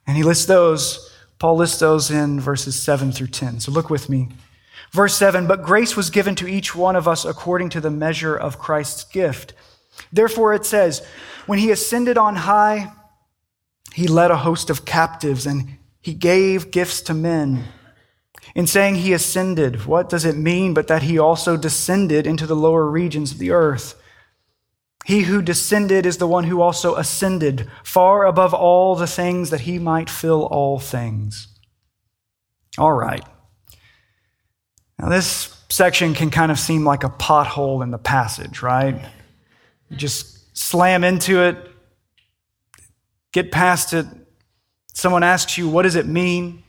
And 0.07 0.17
He 0.17 0.23
lists 0.23 0.45
those, 0.45 1.11
Paul 1.39 1.57
lists 1.57 1.79
those 1.79 2.09
in 2.09 2.39
verses 2.39 2.81
7 2.81 3.11
through 3.11 3.27
10. 3.27 3.59
So 3.59 3.71
look 3.71 3.89
with 3.89 4.09
me. 4.09 4.29
Verse 4.91 5.15
7 5.15 5.47
But 5.47 5.63
grace 5.63 5.95
was 5.95 6.09
given 6.09 6.35
to 6.35 6.47
each 6.47 6.75
one 6.75 6.95
of 6.95 7.07
us 7.07 7.25
according 7.25 7.69
to 7.69 7.81
the 7.81 7.91
measure 7.91 8.35
of 8.35 8.59
Christ's 8.59 9.03
gift. 9.03 9.53
Therefore, 10.11 10.53
it 10.53 10.65
says, 10.65 11.05
when 11.45 11.59
he 11.59 11.71
ascended 11.71 12.17
on 12.17 12.35
high, 12.35 12.91
he 13.93 14.07
led 14.07 14.31
a 14.31 14.37
host 14.37 14.69
of 14.69 14.85
captives 14.85 15.45
and 15.45 15.77
he 16.01 16.13
gave 16.13 16.71
gifts 16.71 17.01
to 17.01 17.13
men. 17.13 17.65
In 18.53 18.67
saying 18.67 18.95
he 18.95 19.13
ascended, 19.13 19.85
what 19.85 20.09
does 20.09 20.25
it 20.25 20.37
mean 20.37 20.73
but 20.73 20.87
that 20.87 21.03
he 21.03 21.19
also 21.19 21.57
descended 21.57 22.25
into 22.27 22.45
the 22.45 22.55
lower 22.55 22.89
regions 22.89 23.31
of 23.31 23.37
the 23.37 23.51
earth? 23.51 24.01
He 25.05 25.21
who 25.21 25.41
descended 25.41 26.05
is 26.05 26.17
the 26.17 26.27
one 26.27 26.45
who 26.45 26.61
also 26.61 26.95
ascended 26.95 27.69
far 27.83 28.25
above 28.25 28.53
all 28.53 28.95
the 28.95 29.07
things 29.07 29.49
that 29.51 29.61
he 29.61 29.77
might 29.77 30.09
fill 30.09 30.45
all 30.45 30.79
things. 30.79 31.47
All 32.77 32.93
right. 32.93 33.23
Now, 34.97 35.09
this 35.09 35.55
section 35.69 36.13
can 36.13 36.31
kind 36.31 36.51
of 36.51 36.59
seem 36.59 36.85
like 36.85 37.03
a 37.03 37.09
pothole 37.09 37.83
in 37.83 37.91
the 37.91 37.97
passage, 37.97 38.61
right? 38.61 38.99
Just 39.91 40.57
slam 40.57 41.03
into 41.03 41.41
it, 41.43 41.57
get 43.31 43.51
past 43.51 43.93
it. 43.93 44.05
Someone 44.93 45.23
asks 45.23 45.57
you, 45.57 45.67
What 45.67 45.83
does 45.83 45.95
it 45.95 46.05
mean? 46.05 46.63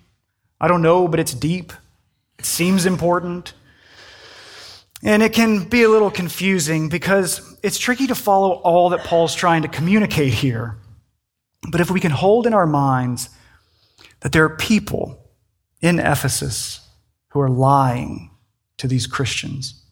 I 0.60 0.68
don't 0.68 0.82
know, 0.82 1.06
but 1.08 1.20
it's 1.20 1.34
deep. 1.34 1.72
It 2.38 2.44
seems 2.44 2.86
important. 2.86 3.52
And 5.02 5.22
it 5.22 5.32
can 5.32 5.64
be 5.64 5.82
a 5.82 5.88
little 5.88 6.10
confusing 6.10 6.88
because 6.88 7.58
it's 7.62 7.78
tricky 7.78 8.06
to 8.06 8.14
follow 8.14 8.52
all 8.52 8.90
that 8.90 9.04
Paul's 9.04 9.34
trying 9.34 9.62
to 9.62 9.68
communicate 9.68 10.32
here. 10.32 10.76
But 11.70 11.80
if 11.80 11.90
we 11.90 12.00
can 12.00 12.10
hold 12.10 12.46
in 12.46 12.54
our 12.54 12.66
minds 12.66 13.28
that 14.20 14.32
there 14.32 14.44
are 14.44 14.56
people 14.56 15.18
in 15.80 15.98
Ephesus 15.98 16.80
who 17.28 17.40
are 17.40 17.50
lying 17.50 18.30
to 18.78 18.88
these 18.88 19.06
Christians, 19.06 19.82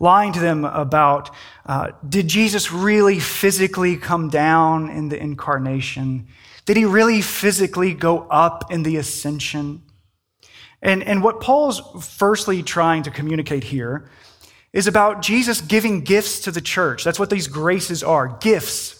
lying 0.00 0.32
to 0.32 0.40
them 0.40 0.64
about 0.64 1.30
uh, 1.66 1.92
did 2.08 2.28
Jesus 2.28 2.72
really 2.72 3.20
physically 3.20 3.96
come 3.96 4.28
down 4.28 4.90
in 4.90 5.08
the 5.08 5.20
incarnation? 5.20 6.28
Did 6.64 6.76
he 6.76 6.84
really 6.84 7.22
physically 7.22 7.94
go 7.94 8.26
up 8.30 8.70
in 8.70 8.82
the 8.82 8.96
ascension? 8.96 9.82
And, 10.82 11.02
and 11.02 11.22
what 11.22 11.40
Paul's 11.40 11.80
firstly 12.06 12.62
trying 12.62 13.02
to 13.04 13.10
communicate 13.10 13.64
here 13.64 14.08
is 14.72 14.86
about 14.86 15.22
Jesus 15.22 15.60
giving 15.60 16.02
gifts 16.02 16.40
to 16.40 16.50
the 16.50 16.60
church. 16.60 17.04
That's 17.04 17.18
what 17.18 17.30
these 17.30 17.48
graces 17.48 18.02
are 18.02 18.38
gifts. 18.40 18.94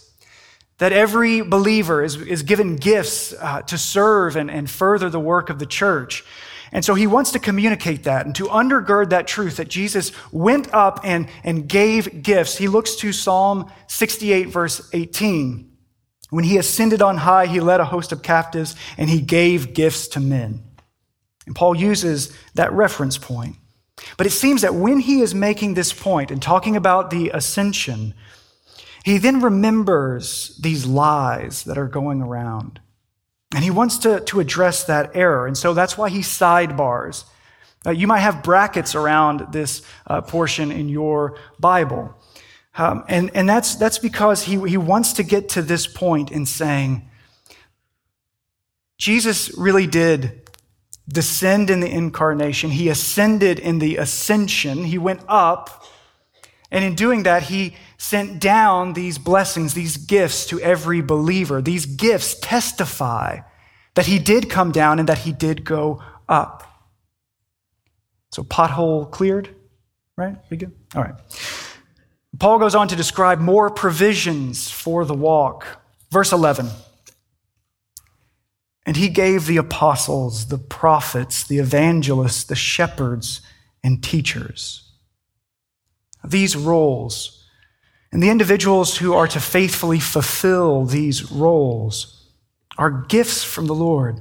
That 0.79 0.93
every 0.93 1.41
believer 1.41 2.03
is, 2.03 2.17
is 2.17 2.43
given 2.43 2.77
gifts 2.77 3.33
uh, 3.33 3.63
to 3.63 3.77
serve 3.77 4.37
and, 4.37 4.51
and 4.51 4.71
further 4.71 5.11
the 5.11 5.21
work 5.21 5.51
of 5.51 5.59
the 5.59 5.67
church. 5.67 6.25
And 6.73 6.85
so 6.85 6.95
he 6.95 7.07
wants 7.07 7.33
to 7.33 7.39
communicate 7.39 8.05
that 8.05 8.27
and 8.27 8.35
to 8.37 8.45
undergird 8.47 9.11
that 9.11 9.27
truth 9.27 9.57
that 9.57 9.69
Jesus 9.69 10.13
went 10.33 10.73
up 10.75 11.01
and, 11.05 11.29
and 11.45 11.69
gave 11.69 12.23
gifts. 12.23 12.59
He 12.59 12.69
looks 12.69 12.97
to 12.97 13.13
Psalm 13.13 13.71
68, 13.87 14.49
verse 14.49 14.89
18. 14.93 15.71
When 16.31 16.45
he 16.45 16.59
ascended 16.59 17.01
on 17.01 17.17
high, 17.19 17.47
he 17.47 17.61
led 17.61 17.81
a 17.81 17.87
host 17.87 18.13
of 18.13 18.23
captives 18.23 18.77
and 18.99 19.09
he 19.09 19.21
gave 19.21 19.73
gifts 19.73 20.09
to 20.09 20.21
men. 20.21 20.63
And 21.47 21.57
Paul 21.57 21.75
uses 21.75 22.37
that 22.55 22.73
reference 22.73 23.17
point. 23.17 23.57
But 24.17 24.27
it 24.27 24.31
seems 24.31 24.63
that 24.63 24.75
when 24.75 25.01
he 25.01 25.23
is 25.23 25.35
making 25.35 25.75
this 25.75 25.93
point 25.93 26.31
and 26.31 26.41
talking 26.41 26.77
about 26.77 27.11
the 27.11 27.31
ascension, 27.31 28.15
he 29.05 29.19
then 29.19 29.41
remembers 29.41 30.57
these 30.61 30.87
lies 30.87 31.65
that 31.65 31.79
are 31.79 31.89
going 31.89 32.21
around. 32.21 32.81
And 33.55 33.65
he 33.65 33.71
wants 33.71 33.99
to, 33.99 34.21
to 34.21 34.41
address 34.41 34.85
that 34.85 35.17
error. 35.17 35.47
And 35.47 35.57
so 35.57 35.73
that's 35.75 35.97
why 35.97 36.11
he 36.11 36.21
sidebars. 36.21 37.25
Uh, 37.87 37.91
you 37.91 38.07
might 38.07 38.21
have 38.21 38.43
brackets 38.43 38.95
around 38.95 39.53
this 39.53 39.83
uh, 40.07 40.21
portion 40.21 40.71
in 40.71 40.89
your 40.89 41.39
Bible. 41.59 42.15
Um, 42.77 43.05
and 43.09 43.31
and 43.35 43.49
that's, 43.49 43.77
that's 43.77 43.99
because 43.99 44.43
he, 44.43 44.61
he 44.69 44.77
wants 44.77 45.15
to 45.15 45.23
get 45.23 45.49
to 45.51 45.63
this 45.63 45.87
point 45.87 46.31
in 46.31 46.47
saying, 46.47 47.09
Jesus 48.99 49.57
really 49.57 49.87
did 49.87 50.49
descend 51.09 51.71
in 51.71 51.81
the 51.81 51.91
incarnation. 51.91 52.71
He 52.71 52.89
ascended 52.89 53.59
in 53.59 53.79
the 53.79 53.97
ascension. 53.97 54.85
He 54.85 54.99
went 54.99 55.23
up 55.27 55.85
And 56.71 56.85
in 56.85 56.95
doing 56.95 57.23
that, 57.23 57.45
he 57.45 57.75
sent 57.97 58.41
down 58.41 58.93
these 58.93 59.19
blessings, 59.19 59.75
these 59.75 59.97
gifts 59.97 60.47
to 60.47 60.61
every 60.61 61.01
believer. 61.01 61.63
These 61.63 61.87
gifts 61.87 62.39
testify 62.41 63.41
that 63.95 64.07
he 64.07 64.19
did 64.19 64.51
come 64.51 64.71
down 64.71 64.99
and 64.99 65.09
that 65.09 65.19
he 65.19 65.33
did 65.33 65.65
go 65.65 66.03
up. 66.29 66.65
So, 68.31 68.43
pothole 68.43 69.11
cleared, 69.11 69.55
right? 70.17 70.37
We 70.51 70.59
good? 70.59 70.73
All 70.95 71.03
right. 71.03 71.15
Paul 72.39 72.59
goes 72.59 72.75
on 72.75 72.89
to 72.89 72.97
describe 72.97 73.41
more 73.41 73.71
provisions 73.71 74.71
for 74.71 75.05
the 75.05 75.15
walk. 75.15 75.67
Verse 76.11 76.33
11. 76.33 76.69
And 78.87 78.97
he 78.97 79.09
gave 79.09 79.47
the 79.47 79.57
apostles, 79.57 80.47
the 80.49 80.59
prophets, 80.59 81.45
the 81.45 81.59
evangelists, 81.59 82.45
the 82.45 82.55
shepherds, 82.55 83.41
and 83.83 84.03
teachers. 84.03 84.88
These 86.25 86.57
roles, 86.57 87.47
and 88.13 88.23
the 88.23 88.31
individuals 88.31 88.99
who 88.99 89.15
are 89.15 89.29
to 89.29 89.41
faithfully 89.41 90.01
fulfill 90.01 90.85
these 90.85 91.31
roles, 91.31 92.31
are 92.77 93.07
gifts 93.09 93.43
from 93.43 93.67
the 93.67 93.75
Lord. 93.75 94.21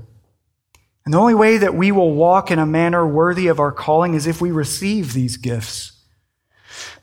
And 1.05 1.13
the 1.13 1.19
only 1.19 1.36
way 1.36 1.57
that 1.57 1.75
we 1.75 1.91
will 1.91 2.13
walk 2.13 2.51
in 2.51 2.60
a 2.60 2.65
manner 2.65 3.07
worthy 3.07 3.47
of 3.47 3.60
our 3.60 3.71
calling 3.71 4.13
is 4.13 4.27
if 4.27 4.41
we 4.41 4.51
receive 4.51 5.13
these 5.13 5.38
gifts. 5.38 5.93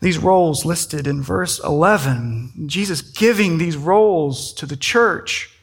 These 0.01 0.17
roles 0.17 0.65
listed 0.65 1.07
in 1.07 1.21
verse 1.21 1.59
11, 1.63 2.67
Jesus 2.67 3.01
giving 3.01 3.57
these 3.57 3.77
roles 3.77 4.53
to 4.53 4.65
the 4.65 4.77
church 4.77 5.55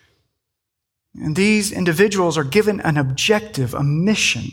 and 1.14 1.36
these 1.36 1.72
individuals 1.72 2.38
are 2.38 2.44
given 2.44 2.80
an 2.80 2.96
objective, 2.96 3.74
a 3.74 3.82
mission. 3.82 4.44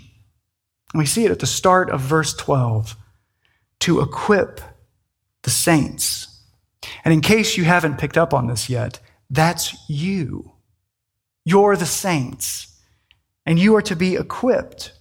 And 0.93 0.99
we 0.99 1.05
see 1.05 1.25
it 1.25 1.31
at 1.31 1.39
the 1.39 1.45
start 1.45 1.89
of 1.89 2.01
verse 2.01 2.33
12 2.33 2.95
to 3.81 4.01
equip 4.01 4.61
the 5.49 5.53
saints. 5.53 6.27
And 7.03 7.11
in 7.11 7.21
case 7.21 7.57
you 7.57 7.63
haven't 7.63 7.97
picked 7.97 8.19
up 8.19 8.35
on 8.35 8.45
this 8.45 8.69
yet, 8.69 8.99
that's 9.31 9.75
you. 9.89 10.51
You're 11.43 11.75
the 11.75 11.87
saints. 11.87 12.79
And 13.47 13.57
you 13.57 13.75
are 13.75 13.81
to 13.81 13.95
be 13.95 14.15
equipped. 14.15 14.91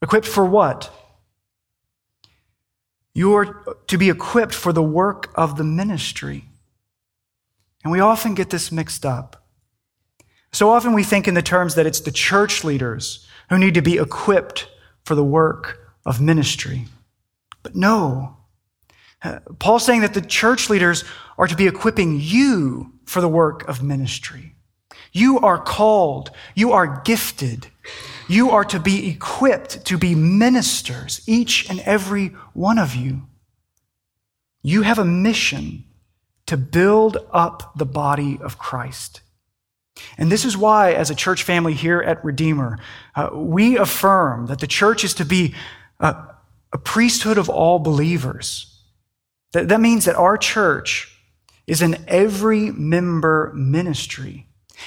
Equipped 0.00 0.28
for 0.28 0.44
what? 0.44 0.92
You 3.14 3.34
are 3.34 3.76
to 3.88 3.98
be 3.98 4.10
equipped 4.10 4.54
for 4.54 4.72
the 4.72 4.82
work 4.82 5.32
of 5.34 5.56
the 5.56 5.64
ministry. 5.64 6.44
And 7.82 7.90
we 7.90 7.98
often 7.98 8.36
get 8.36 8.50
this 8.50 8.70
mixed 8.70 9.04
up. 9.04 9.44
So 10.52 10.70
often 10.70 10.92
we 10.92 11.02
think 11.02 11.26
in 11.26 11.34
the 11.34 11.42
terms 11.42 11.74
that 11.74 11.86
it's 11.86 12.00
the 12.00 12.12
church 12.12 12.62
leaders 12.62 13.26
who 13.48 13.58
need 13.58 13.74
to 13.74 13.82
be 13.82 13.98
equipped 13.98 14.68
for 15.04 15.16
the 15.16 15.24
work 15.24 15.80
of 16.04 16.20
ministry. 16.20 16.84
But 17.64 17.74
no. 17.74 18.35
Paul's 19.58 19.84
saying 19.84 20.02
that 20.02 20.14
the 20.14 20.20
church 20.20 20.70
leaders 20.70 21.04
are 21.38 21.46
to 21.46 21.56
be 21.56 21.66
equipping 21.66 22.20
you 22.20 22.92
for 23.04 23.20
the 23.20 23.28
work 23.28 23.66
of 23.68 23.82
ministry. 23.82 24.54
You 25.12 25.38
are 25.38 25.58
called, 25.58 26.30
you 26.54 26.72
are 26.72 27.02
gifted, 27.04 27.68
you 28.28 28.50
are 28.50 28.64
to 28.64 28.78
be 28.78 29.08
equipped 29.08 29.84
to 29.86 29.96
be 29.96 30.14
ministers, 30.14 31.22
each 31.26 31.70
and 31.70 31.80
every 31.80 32.28
one 32.52 32.78
of 32.78 32.94
you. 32.94 33.22
You 34.62 34.82
have 34.82 34.98
a 34.98 35.04
mission 35.04 35.84
to 36.46 36.56
build 36.56 37.18
up 37.32 37.72
the 37.76 37.86
body 37.86 38.38
of 38.40 38.58
Christ. 38.58 39.22
And 40.18 40.30
this 40.30 40.44
is 40.44 40.56
why, 40.56 40.92
as 40.92 41.10
a 41.10 41.14
church 41.14 41.42
family 41.42 41.72
here 41.72 42.00
at 42.00 42.24
Redeemer, 42.24 42.78
uh, 43.14 43.30
we 43.32 43.78
affirm 43.78 44.46
that 44.46 44.58
the 44.58 44.66
church 44.66 45.04
is 45.04 45.14
to 45.14 45.24
be 45.24 45.54
a, 46.00 46.14
a 46.72 46.78
priesthood 46.78 47.38
of 47.38 47.48
all 47.48 47.78
believers. 47.78 48.75
That, 49.52 49.68
that 49.68 49.80
means 49.80 50.04
that 50.04 50.16
our 50.16 50.36
church 50.36 51.16
is 51.66 51.82
an 51.82 52.04
every 52.06 52.70
member 52.70 53.52
ministry. 53.54 54.46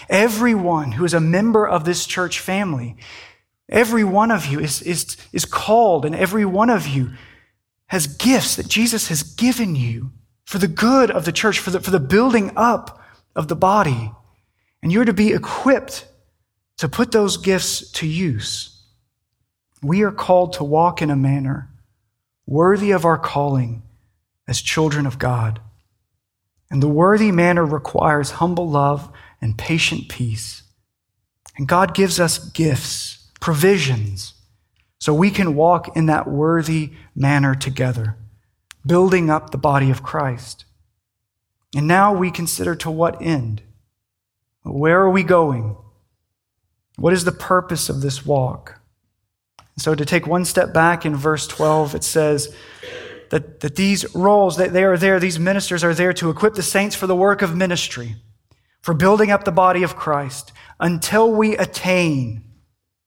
Everyone 0.10 0.94
who 0.94 1.06
is 1.06 1.14
a 1.14 1.20
member 1.20 1.68
of 1.68 1.84
this 1.84 2.06
church 2.06 2.40
family, 2.40 2.96
every 3.68 4.04
one 4.04 4.32
of 4.32 4.46
you 4.46 4.60
is, 4.60 4.82
is, 4.82 5.18
is 5.34 5.46
called, 5.46 6.06
and 6.06 6.16
every 6.16 6.46
one 6.46 6.70
of 6.70 6.88
you 6.88 7.12
has 7.88 8.08
gifts 8.08 8.56
that 8.56 8.68
Jesus 8.68 9.08
has 9.08 9.24
given 9.24 9.76
you 9.76 10.12
for 10.46 10.58
the 10.58 10.68
good 10.68 11.12
of 11.12 11.26
the 11.26 11.32
church, 11.32 11.60
for 11.60 11.72
the, 11.72 11.80
for 11.80 11.92
the 11.92 12.00
building 12.00 12.52
up 12.56 13.04
of 13.36 13.48
the 13.48 13.56
body. 13.56 14.12
And 14.82 14.92
you're 14.92 15.06
to 15.06 15.14
be 15.14 15.34
equipped 15.34 16.08
to 16.78 16.88
put 16.88 17.12
those 17.12 17.38
gifts 17.38 17.92
to 17.92 18.08
use. 18.08 18.82
We 19.82 20.04
are 20.04 20.12
called 20.12 20.54
to 20.54 20.64
walk 20.64 21.02
in 21.02 21.10
a 21.10 21.16
manner 21.16 21.70
worthy 22.46 22.92
of 22.92 23.06
our 23.06 23.18
calling 23.18 23.84
as 24.50 24.62
children 24.62 25.06
of 25.06 25.20
God. 25.20 25.62
And 26.72 26.82
the 26.82 26.88
worthy 26.90 27.32
manner 27.32 27.64
requires 27.64 28.32
humble 28.32 28.68
love 28.68 29.10
and 29.40 29.58
patient 29.58 30.10
peace. 30.10 30.64
And 31.56 31.68
God 31.68 31.94
gives 31.94 32.20
us 32.20 32.40
gifts, 32.40 33.28
provisions, 33.40 34.34
so 35.00 35.14
we 35.14 35.30
can 35.30 35.56
walk 35.56 35.96
in 35.96 36.08
that 36.08 36.28
worthy 36.28 36.94
manner 37.16 37.54
together, 37.54 38.18
building 38.86 39.30
up 39.30 39.52
the 39.52 39.58
body 39.58 39.92
of 39.92 40.04
Christ. 40.04 40.66
And 41.76 41.88
now 41.88 42.14
we 42.14 42.32
consider 42.32 42.76
to 42.76 42.92
what 42.92 43.22
end? 43.22 43.62
Where 44.64 45.00
are 45.02 45.10
we 45.10 45.24
going? 45.24 45.78
What 46.98 47.14
is 47.14 47.24
the 47.24 47.32
purpose 47.32 47.88
of 47.88 48.02
this 48.02 48.26
walk? 48.26 48.82
So, 49.78 49.96
to 49.96 50.04
take 50.04 50.28
one 50.28 50.44
step 50.44 50.74
back 50.74 51.06
in 51.06 51.16
verse 51.16 51.48
12, 51.48 51.96
it 51.96 52.04
says 52.04 52.54
that, 53.30 53.60
that 53.62 53.76
these 53.76 54.14
roles, 54.16 54.58
that 54.58 54.74
they 54.74 54.84
are 54.84 54.98
there, 54.98 55.20
these 55.20 55.40
ministers 55.40 55.84
are 55.84 55.94
there 55.94 56.14
to 56.14 56.30
equip 56.30 56.56
the 56.56 56.64
saints 56.64 56.96
for 56.96 57.08
the 57.08 57.16
work 57.16 57.42
of 57.42 57.56
ministry, 57.56 58.16
for 58.82 58.94
building 58.94 59.32
up 59.32 59.44
the 59.44 59.52
body 59.52 59.84
of 59.84 59.96
Christ, 59.96 60.52
until 60.80 61.32
we 61.32 61.58
attain 61.58 62.44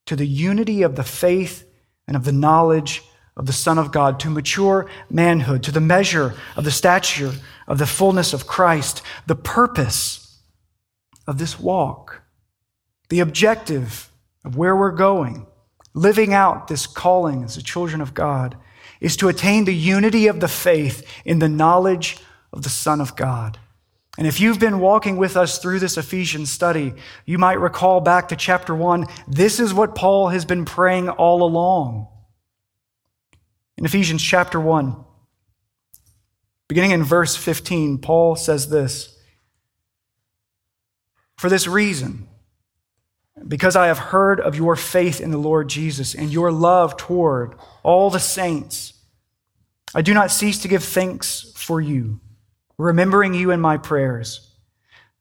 to 0.05 0.15
the 0.15 0.27
unity 0.27 0.81
of 0.81 0.95
the 0.95 1.03
faith 1.03 1.67
and 2.07 2.15
of 2.15 2.25
the 2.25 2.31
knowledge 2.31 3.01
of 3.35 3.45
the 3.47 3.53
Son 3.53 3.79
of 3.79 3.91
God, 3.91 4.19
to 4.19 4.29
mature 4.29 4.87
manhood, 5.09 5.63
to 5.63 5.71
the 5.71 5.81
measure 5.81 6.35
of 6.55 6.63
the 6.63 6.71
stature 6.71 7.33
of 7.67 7.77
the 7.77 7.87
fullness 7.87 8.33
of 8.33 8.45
Christ, 8.45 9.01
the 9.25 9.35
purpose 9.35 10.39
of 11.25 11.37
this 11.39 11.59
walk, 11.59 12.21
the 13.09 13.21
objective 13.21 14.11
of 14.45 14.55
where 14.55 14.75
we're 14.75 14.91
going, 14.91 15.47
living 15.93 16.33
out 16.33 16.67
this 16.67 16.85
calling 16.85 17.43
as 17.43 17.55
the 17.55 17.61
children 17.61 18.01
of 18.01 18.13
God, 18.13 18.57
is 19.03 19.15
to 19.17 19.27
attain 19.27 19.65
the 19.65 19.75
unity 19.75 20.25
of 20.25 20.39
the 20.39 20.47
faith 20.47 21.05
in 21.25 21.37
the 21.37 21.49
knowledge 21.49 22.17
of 22.51 22.63
the 22.63 22.69
Son 22.69 22.99
of 22.99 23.15
God. 23.15 23.59
And 24.17 24.25
if 24.25 24.39
you've 24.39 24.59
been 24.59 24.79
walking 24.79 25.17
with 25.17 25.35
us 25.35 25.59
through 25.59 25.79
this 25.79 25.97
Ephesians 25.97 26.49
study, 26.49 26.93
you 27.25 27.37
might 27.37 27.59
recall 27.59 27.99
back 27.99 28.29
to 28.29 28.35
chapter 28.35 28.73
one. 28.73 29.05
This 29.27 29.59
is 29.59 29.73
what 29.73 29.93
Paul 29.93 30.29
has 30.29 30.45
been 30.45 30.65
praying 30.65 31.09
all 31.09 31.43
along. 31.43 32.07
In 33.77 33.85
Ephesians 33.85 34.23
chapter 34.23 34.59
one, 34.59 34.95
beginning 36.67 36.91
in 36.91 37.03
verse 37.03 37.35
15, 37.35 37.97
Paul 37.97 38.35
says 38.35 38.69
this 38.69 39.19
for 41.37 41.49
this 41.49 41.67
reason, 41.67 42.29
because 43.45 43.75
I 43.75 43.87
have 43.87 43.97
heard 43.97 44.39
of 44.39 44.55
your 44.55 44.77
faith 44.77 45.19
in 45.19 45.31
the 45.31 45.37
Lord 45.37 45.67
Jesus 45.67 46.15
and 46.15 46.31
your 46.31 46.53
love 46.53 46.95
toward 46.95 47.55
all 47.81 48.09
the 48.09 48.19
saints, 48.19 48.92
I 49.95 50.01
do 50.01 50.13
not 50.13 50.31
cease 50.31 50.59
to 50.59 50.67
give 50.67 50.83
thanks 50.83 51.51
for 51.55 51.79
you, 51.79 52.19
remembering 52.77 53.33
you 53.33 53.51
in 53.51 53.61
my 53.61 53.77
prayers, 53.77 54.51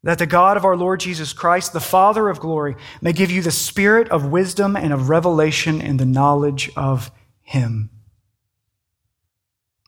that 0.03 0.19
the 0.19 0.27
God 0.27 0.57
of 0.57 0.65
our 0.65 0.77
Lord 0.77 1.01
Jesus 1.01 1.33
Christ, 1.33 1.73
the 1.73 1.81
Father 1.81 2.29
of 2.29 2.41
glory, 2.41 2.77
may 3.01 3.13
give 3.13 3.31
you 3.31 3.43
the 3.43 3.51
spirit 3.51 4.09
of 4.09 4.27
wisdom 4.27 4.75
and 4.75 4.93
of 4.93 5.09
revelation 5.09 5.81
in 5.81 5.99
the 5.99 6.07
knowledge 6.07 6.71
of 6.75 7.11
him. 7.43 7.91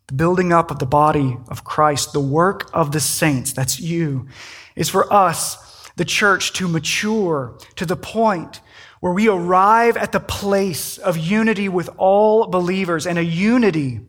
The 0.09 0.15
building 0.15 0.53
up 0.53 0.71
of 0.71 0.79
the 0.79 0.87
body 0.87 1.39
of 1.49 1.65
Christ, 1.65 2.13
the 2.13 2.21
work 2.21 2.69
of 2.75 2.93
the 2.93 3.01
saints, 3.01 3.53
that's 3.53 3.81
you, 3.81 4.29
is 4.77 4.91
for 4.91 5.11
us 5.11 5.89
the 5.97 6.05
church 6.05 6.53
to 6.55 6.69
mature 6.69 7.59
to 7.77 7.87
the 7.87 7.97
point 7.97 8.61
where 9.01 9.13
we 9.13 9.29
arrive 9.29 9.97
at 9.97 10.13
the 10.13 10.21
place 10.21 10.99
of 10.99 11.17
unity 11.17 11.69
with 11.69 11.89
all 11.97 12.47
believers 12.47 13.07
and 13.07 13.19
a 13.19 13.25
unity 13.25 14.01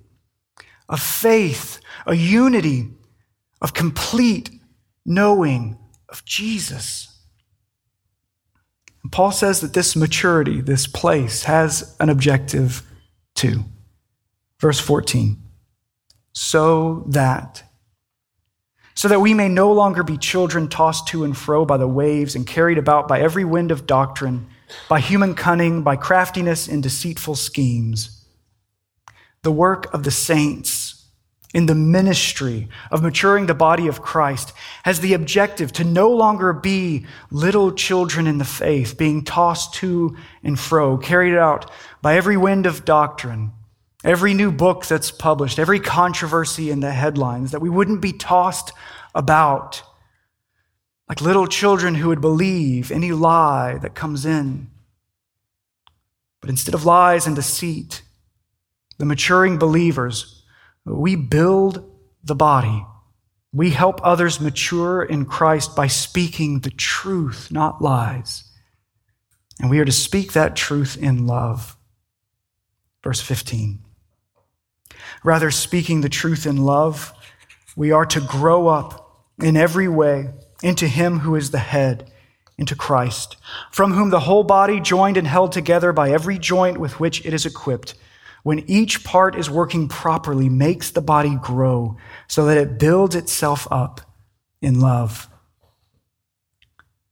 of 0.89 0.99
faith, 0.99 1.79
a 2.05 2.15
unity 2.15 2.89
of 3.61 3.73
complete 3.73 4.49
knowing 5.05 5.77
of 6.09 6.23
Jesus. 6.25 7.07
And 9.03 9.11
Paul 9.11 9.31
says 9.31 9.61
that 9.61 9.73
this 9.73 9.95
maturity, 9.95 10.61
this 10.61 10.87
place, 10.87 11.43
has 11.43 11.95
an 11.99 12.09
objective 12.09 12.83
too. 13.35 13.63
Verse 14.59 14.79
14 14.79 15.41
so 16.35 17.05
that 17.07 17.63
so 18.93 19.07
that 19.07 19.19
we 19.19 19.33
may 19.33 19.49
no 19.49 19.73
longer 19.73 20.03
be 20.03 20.17
children 20.17 20.69
tossed 20.69 21.07
to 21.07 21.25
and 21.25 21.35
fro 21.35 21.65
by 21.65 21.75
the 21.75 21.87
waves 21.87 22.35
and 22.35 22.47
carried 22.47 22.77
about 22.77 23.09
by 23.09 23.19
every 23.19 23.43
wind 23.43 23.71
of 23.71 23.85
doctrine, 23.85 24.47
by 24.87 25.01
human 25.01 25.35
cunning, 25.35 25.83
by 25.83 25.97
craftiness 25.97 26.69
and 26.69 26.81
deceitful 26.81 27.35
schemes. 27.35 28.14
The 29.45 29.51
work 29.51 29.93
of 29.93 30.01
the 30.01 30.09
saints 30.09 31.05
in 31.53 31.67
the 31.67 31.75
ministry 31.75 32.67
of 32.89 33.03
maturing 33.03 33.45
the 33.45 33.53
body 33.53 33.85
of 33.85 34.01
Christ 34.01 34.53
has 34.81 35.01
the 35.01 35.13
objective 35.13 35.71
to 35.73 35.83
no 35.83 36.09
longer 36.09 36.51
be 36.51 37.05
little 37.29 37.71
children 37.71 38.25
in 38.25 38.39
the 38.39 38.43
faith, 38.43 38.97
being 38.97 39.23
tossed 39.23 39.75
to 39.75 40.17
and 40.41 40.59
fro, 40.59 40.97
carried 40.97 41.37
out 41.37 41.69
by 42.01 42.15
every 42.17 42.35
wind 42.37 42.65
of 42.65 42.85
doctrine, 42.85 43.51
every 44.03 44.33
new 44.33 44.51
book 44.51 44.87
that's 44.87 45.11
published, 45.11 45.59
every 45.59 45.79
controversy 45.79 46.71
in 46.71 46.79
the 46.79 46.91
headlines, 46.91 47.51
that 47.51 47.61
we 47.61 47.69
wouldn't 47.69 48.01
be 48.01 48.13
tossed 48.13 48.73
about 49.13 49.83
like 51.07 51.21
little 51.21 51.45
children 51.45 51.93
who 51.93 52.07
would 52.07 52.19
believe 52.19 52.91
any 52.91 53.11
lie 53.11 53.77
that 53.77 53.93
comes 53.93 54.25
in. 54.25 54.71
But 56.41 56.49
instead 56.49 56.73
of 56.73 56.83
lies 56.83 57.27
and 57.27 57.35
deceit, 57.35 58.01
the 58.97 59.05
maturing 59.05 59.57
believers, 59.57 60.43
we 60.85 61.15
build 61.15 61.89
the 62.23 62.35
body. 62.35 62.85
We 63.53 63.69
help 63.71 63.99
others 64.03 64.41
mature 64.41 65.03
in 65.03 65.25
Christ 65.25 65.75
by 65.75 65.87
speaking 65.87 66.59
the 66.59 66.71
truth, 66.71 67.51
not 67.51 67.81
lies. 67.81 68.51
And 69.61 69.69
we 69.69 69.79
are 69.79 69.85
to 69.85 69.91
speak 69.91 70.33
that 70.33 70.55
truth 70.55 70.97
in 70.97 71.25
love. 71.25 71.77
Verse 73.03 73.21
15. 73.21 73.79
Rather, 75.23 75.51
speaking 75.51 76.01
the 76.01 76.09
truth 76.09 76.45
in 76.45 76.57
love, 76.57 77.13
we 77.75 77.91
are 77.91 78.05
to 78.05 78.21
grow 78.21 78.67
up 78.67 79.25
in 79.41 79.57
every 79.57 79.87
way 79.87 80.29
into 80.63 80.87
Him 80.87 81.19
who 81.19 81.35
is 81.35 81.51
the 81.51 81.59
head, 81.59 82.11
into 82.57 82.75
Christ, 82.75 83.37
from 83.71 83.93
whom 83.93 84.09
the 84.09 84.21
whole 84.21 84.43
body, 84.43 84.79
joined 84.79 85.17
and 85.17 85.27
held 85.27 85.51
together 85.51 85.91
by 85.93 86.11
every 86.11 86.37
joint 86.37 86.77
with 86.77 86.99
which 86.99 87.25
it 87.25 87.33
is 87.33 87.45
equipped, 87.45 87.95
when 88.45 88.59
each 88.69 89.03
part 89.03 89.35
is 89.35 89.49
working 89.49 89.87
properly, 89.87 90.49
makes 90.49 90.91
the 90.91 91.01
body 91.01 91.35
grow 91.41 91.97
so 92.27 92.45
that 92.45 92.59
it 92.59 92.77
builds 92.77 93.15
itself 93.15 93.67
up 93.71 94.01
in 94.61 94.79
love. 94.79 95.27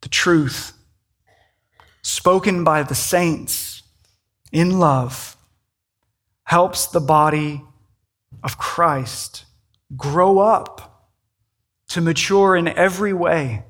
The 0.02 0.10
truth, 0.10 0.74
spoken 2.04 2.64
by 2.64 2.84
the 2.84 2.94
saints 2.94 3.82
in 4.52 4.78
love, 4.78 5.36
helps 6.44 6.86
the 6.86 7.00
body 7.00 7.64
of 8.44 8.60
Christ 8.60 9.46
grow 9.98 10.38
up 10.38 11.10
to 11.88 12.00
mature 12.00 12.56
in 12.56 12.68
every 12.68 13.12
way. 13.12 13.64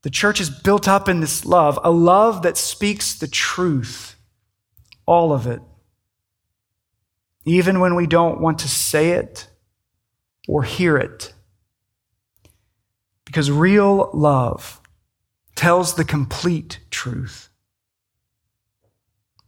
The 0.00 0.08
church 0.08 0.40
is 0.40 0.48
built 0.48 0.88
up 0.88 1.10
in 1.10 1.20
this 1.20 1.44
love, 1.44 1.78
a 1.84 1.90
love 1.90 2.40
that 2.40 2.56
speaks 2.56 3.18
the 3.18 3.28
truth, 3.28 4.16
all 5.04 5.34
of 5.34 5.46
it 5.46 5.60
even 7.44 7.80
when 7.80 7.94
we 7.94 8.06
don't 8.06 8.40
want 8.40 8.58
to 8.60 8.68
say 8.68 9.10
it 9.10 9.48
or 10.46 10.62
hear 10.62 10.96
it. 10.96 11.32
Because 13.24 13.50
real 13.50 14.10
love 14.12 14.80
tells 15.54 15.94
the 15.94 16.04
complete 16.04 16.80
truth. 16.90 17.48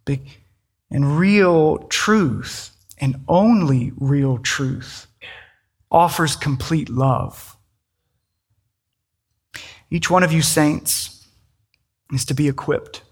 And 0.07 1.19
real 1.19 1.79
truth, 1.79 2.71
and 2.99 3.25
only 3.29 3.93
real 3.97 4.39
truth, 4.39 5.07
offers 5.91 6.37
complete 6.37 6.89
love. 6.89 7.57
Each 9.91 10.11
one 10.11 10.23
of 10.23 10.33
you 10.33 10.43
saints 10.43 11.27
is 12.13 12.25
to 12.27 12.35
be 12.35 12.49
equipped, 12.49 13.03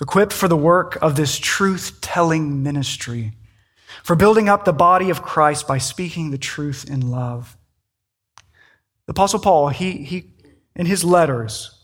equipped 0.00 0.32
for 0.32 0.48
the 0.48 0.56
work 0.56 0.96
of 1.02 1.16
this 1.16 1.38
truth 1.38 1.98
telling 2.00 2.62
ministry 2.62 3.32
for 4.02 4.16
building 4.16 4.48
up 4.48 4.64
the 4.64 4.72
body 4.72 5.10
of 5.10 5.22
Christ 5.22 5.66
by 5.66 5.78
speaking 5.78 6.30
the 6.30 6.38
truth 6.38 6.88
in 6.88 7.10
love. 7.10 7.56
The 9.06 9.12
Apostle 9.12 9.40
Paul, 9.40 9.68
he, 9.68 9.92
he 10.04 10.30
in 10.74 10.86
his 10.86 11.04
letters, 11.04 11.78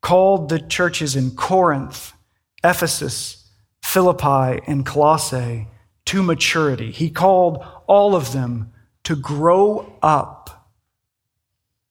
called 0.00 0.48
the 0.48 0.58
churches 0.58 1.16
in 1.16 1.30
Corinth, 1.30 2.12
Ephesus, 2.64 3.48
Philippi, 3.82 4.60
and 4.66 4.84
Colossae 4.84 5.68
to 6.06 6.22
maturity. 6.22 6.90
He 6.90 7.10
called 7.10 7.64
all 7.86 8.14
of 8.14 8.32
them 8.32 8.72
to 9.04 9.16
grow 9.16 9.98
up. 10.02 10.68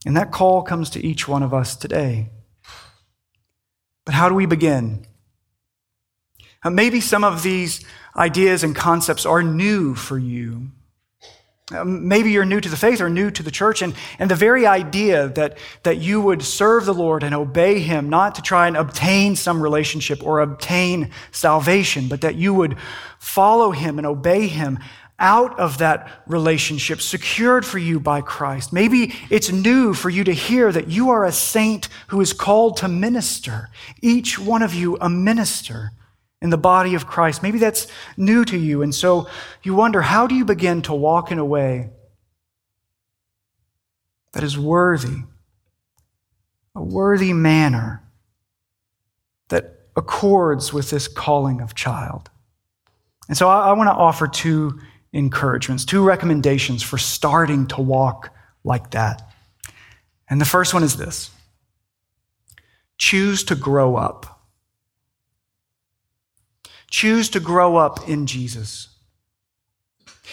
And 0.06 0.18
that 0.18 0.32
call 0.32 0.62
comes 0.64 0.90
to 0.92 1.06
each 1.06 1.28
one 1.28 1.44
of 1.44 1.54
us 1.54 1.76
today. 1.76 2.30
But 4.06 4.16
how 4.16 4.30
do 4.30 4.36
we 4.36 4.46
begin? 4.46 5.06
Maybe 6.70 7.02
some 7.02 7.24
of 7.24 7.44
these 7.44 7.84
ideas 8.15 8.63
and 8.63 8.76
concepts 8.76 9.26
are 9.26 9.43
new 9.43 9.95
for 9.95 10.17
you. 10.17 10.71
Um, 11.71 12.08
maybe 12.08 12.32
you're 12.32 12.45
new 12.45 12.60
to 12.60 12.69
the 12.69 12.76
faith 12.76 13.00
or 13.02 13.10
new 13.10 13.32
to 13.32 13.43
the 13.43 13.52
church, 13.52 13.82
and, 13.82 13.93
and 14.19 14.30
the 14.30 14.36
very 14.36 14.65
idea 14.65 15.30
that, 15.30 15.58
that 15.84 15.97
you 15.97 16.21
would 16.21 16.41
serve 16.41 16.86
the 16.86 16.93
Lord 16.93 17.24
and 17.24 17.34
obey 17.34 17.80
Him, 17.80 18.10
not 18.10 18.36
to 18.36 18.41
try 18.41 18.67
and 18.67 18.76
obtain 18.76 19.36
some 19.36 19.62
relationship 19.62 20.24
or 20.24 20.41
obtain 20.41 21.12
salvation, 21.32 22.08
but 22.08 22.21
that 22.21 22.36
you 22.36 22.54
would 22.54 22.78
follow 23.19 23.71
Him 23.71 23.97
and 23.97 24.08
obey 24.08 24.47
Him 24.47 24.80
out 25.17 25.58
of 25.60 25.78
that 25.78 26.10
relationship 26.26 27.00
secured 27.00 27.65
for 27.65 27.78
you 27.78 28.00
by 28.00 28.21
Christ. 28.21 28.74
Maybe 28.74 29.13
it's 29.30 29.52
new 29.52 29.93
for 29.93 30.10
you 30.10 30.24
to 30.24 30.34
hear 30.34 30.71
that 30.71 30.88
you 30.88 31.12
are 31.12 31.24
a 31.24 31.32
saint 31.32 31.88
who 32.08 32.19
is 32.21 32.34
called 32.34 32.78
to 32.78 32.88
minister, 32.88 33.69
each 34.02 34.39
one 34.39 34.63
of 34.63 34.74
you 34.74 34.97
a 35.00 35.10
minister 35.10 35.91
in 36.41 36.49
the 36.49 36.58
body 36.58 36.95
of 36.95 37.06
Christ. 37.06 37.43
Maybe 37.43 37.60
that's 37.60 37.88
new 38.17 38.43
to 38.45 38.58
you. 38.58 38.82
And 38.82 38.93
so 38.93 39.27
you 39.63 39.75
wonder 39.75 40.01
how 40.01 40.27
do 40.27 40.36
you 40.36 40.43
begin 40.43 40.82
to 40.84 40.93
walk 40.93 41.32
in 41.32 41.38
a 41.38 41.45
way 41.45 41.91
that 44.34 44.43
is 44.43 44.58
worthy, 44.58 45.23
a 46.75 46.82
worthy 46.82 47.34
manner 47.34 48.04
that 49.49 49.88
accords 49.95 50.73
with 50.73 50.89
this 50.89 51.08
calling 51.08 51.62
of 51.62 51.75
child? 51.75 52.32
And 53.27 53.38
so 53.38 53.47
I, 53.47 53.69
I 53.69 53.73
want 53.73 53.88
to 53.88 53.93
offer 53.93 54.27
two 54.27 54.80
encouragements, 55.13 55.86
two 55.86 56.04
recommendations 56.04 56.82
for 56.82 56.97
starting 56.97 57.67
to 57.67 57.82
walk 57.82 58.34
like 58.63 58.91
that. 58.91 59.21
And 60.30 60.39
the 60.41 60.45
first 60.45 60.73
one 60.73 60.84
is 60.84 60.97
this 60.97 61.30
choose 62.97 63.43
to 63.43 63.56
grow 63.56 63.95
up. 63.95 64.40
Choose 66.91 67.30
to 67.30 67.39
grow 67.39 67.77
up 67.77 68.08
in 68.08 68.27
Jesus. 68.27 68.89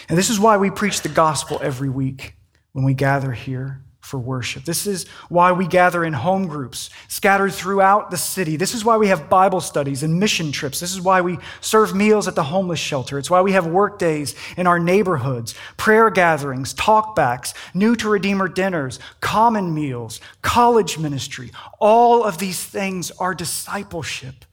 And 0.07 0.17
this 0.17 0.29
is 0.29 0.39
why 0.39 0.57
we 0.57 0.69
preach 0.69 1.01
the 1.01 1.09
gospel 1.09 1.59
every 1.61 1.89
week 1.89 2.35
when 2.73 2.85
we 2.85 2.93
gather 2.93 3.31
here 3.31 3.81
for 4.01 4.17
worship. 4.17 4.63
This 4.65 4.87
is 4.87 5.07
why 5.29 5.51
we 5.51 5.67
gather 5.67 6.03
in 6.03 6.13
home 6.13 6.47
groups 6.47 6.89
scattered 7.07 7.53
throughout 7.53 8.09
the 8.09 8.17
city. 8.17 8.55
This 8.55 8.73
is 8.73 8.83
why 8.83 8.97
we 8.97 9.07
have 9.07 9.29
Bible 9.29 9.61
studies 9.61 10.01
and 10.01 10.19
mission 10.19 10.51
trips. 10.51 10.79
This 10.79 10.91
is 10.91 11.01
why 11.01 11.21
we 11.21 11.37
serve 11.61 11.95
meals 11.95 12.27
at 12.27 12.35
the 12.35 12.43
homeless 12.43 12.79
shelter. 12.79 13.19
It's 13.19 13.29
why 13.29 13.41
we 13.41 13.51
have 13.51 13.67
work 13.67 13.99
days 13.99 14.35
in 14.57 14.65
our 14.67 14.79
neighborhoods, 14.79 15.53
prayer 15.77 16.09
gatherings, 16.09 16.73
talkbacks, 16.73 17.53
new 17.73 17.95
to 17.97 18.09
Redeemer 18.09 18.47
dinners, 18.47 18.99
common 19.21 19.73
meals, 19.73 20.19
college 20.41 20.97
ministry. 20.97 21.51
All 21.79 22.23
of 22.23 22.39
these 22.39 22.63
things 22.63 23.11
are 23.11 23.35
discipleship. 23.35 24.43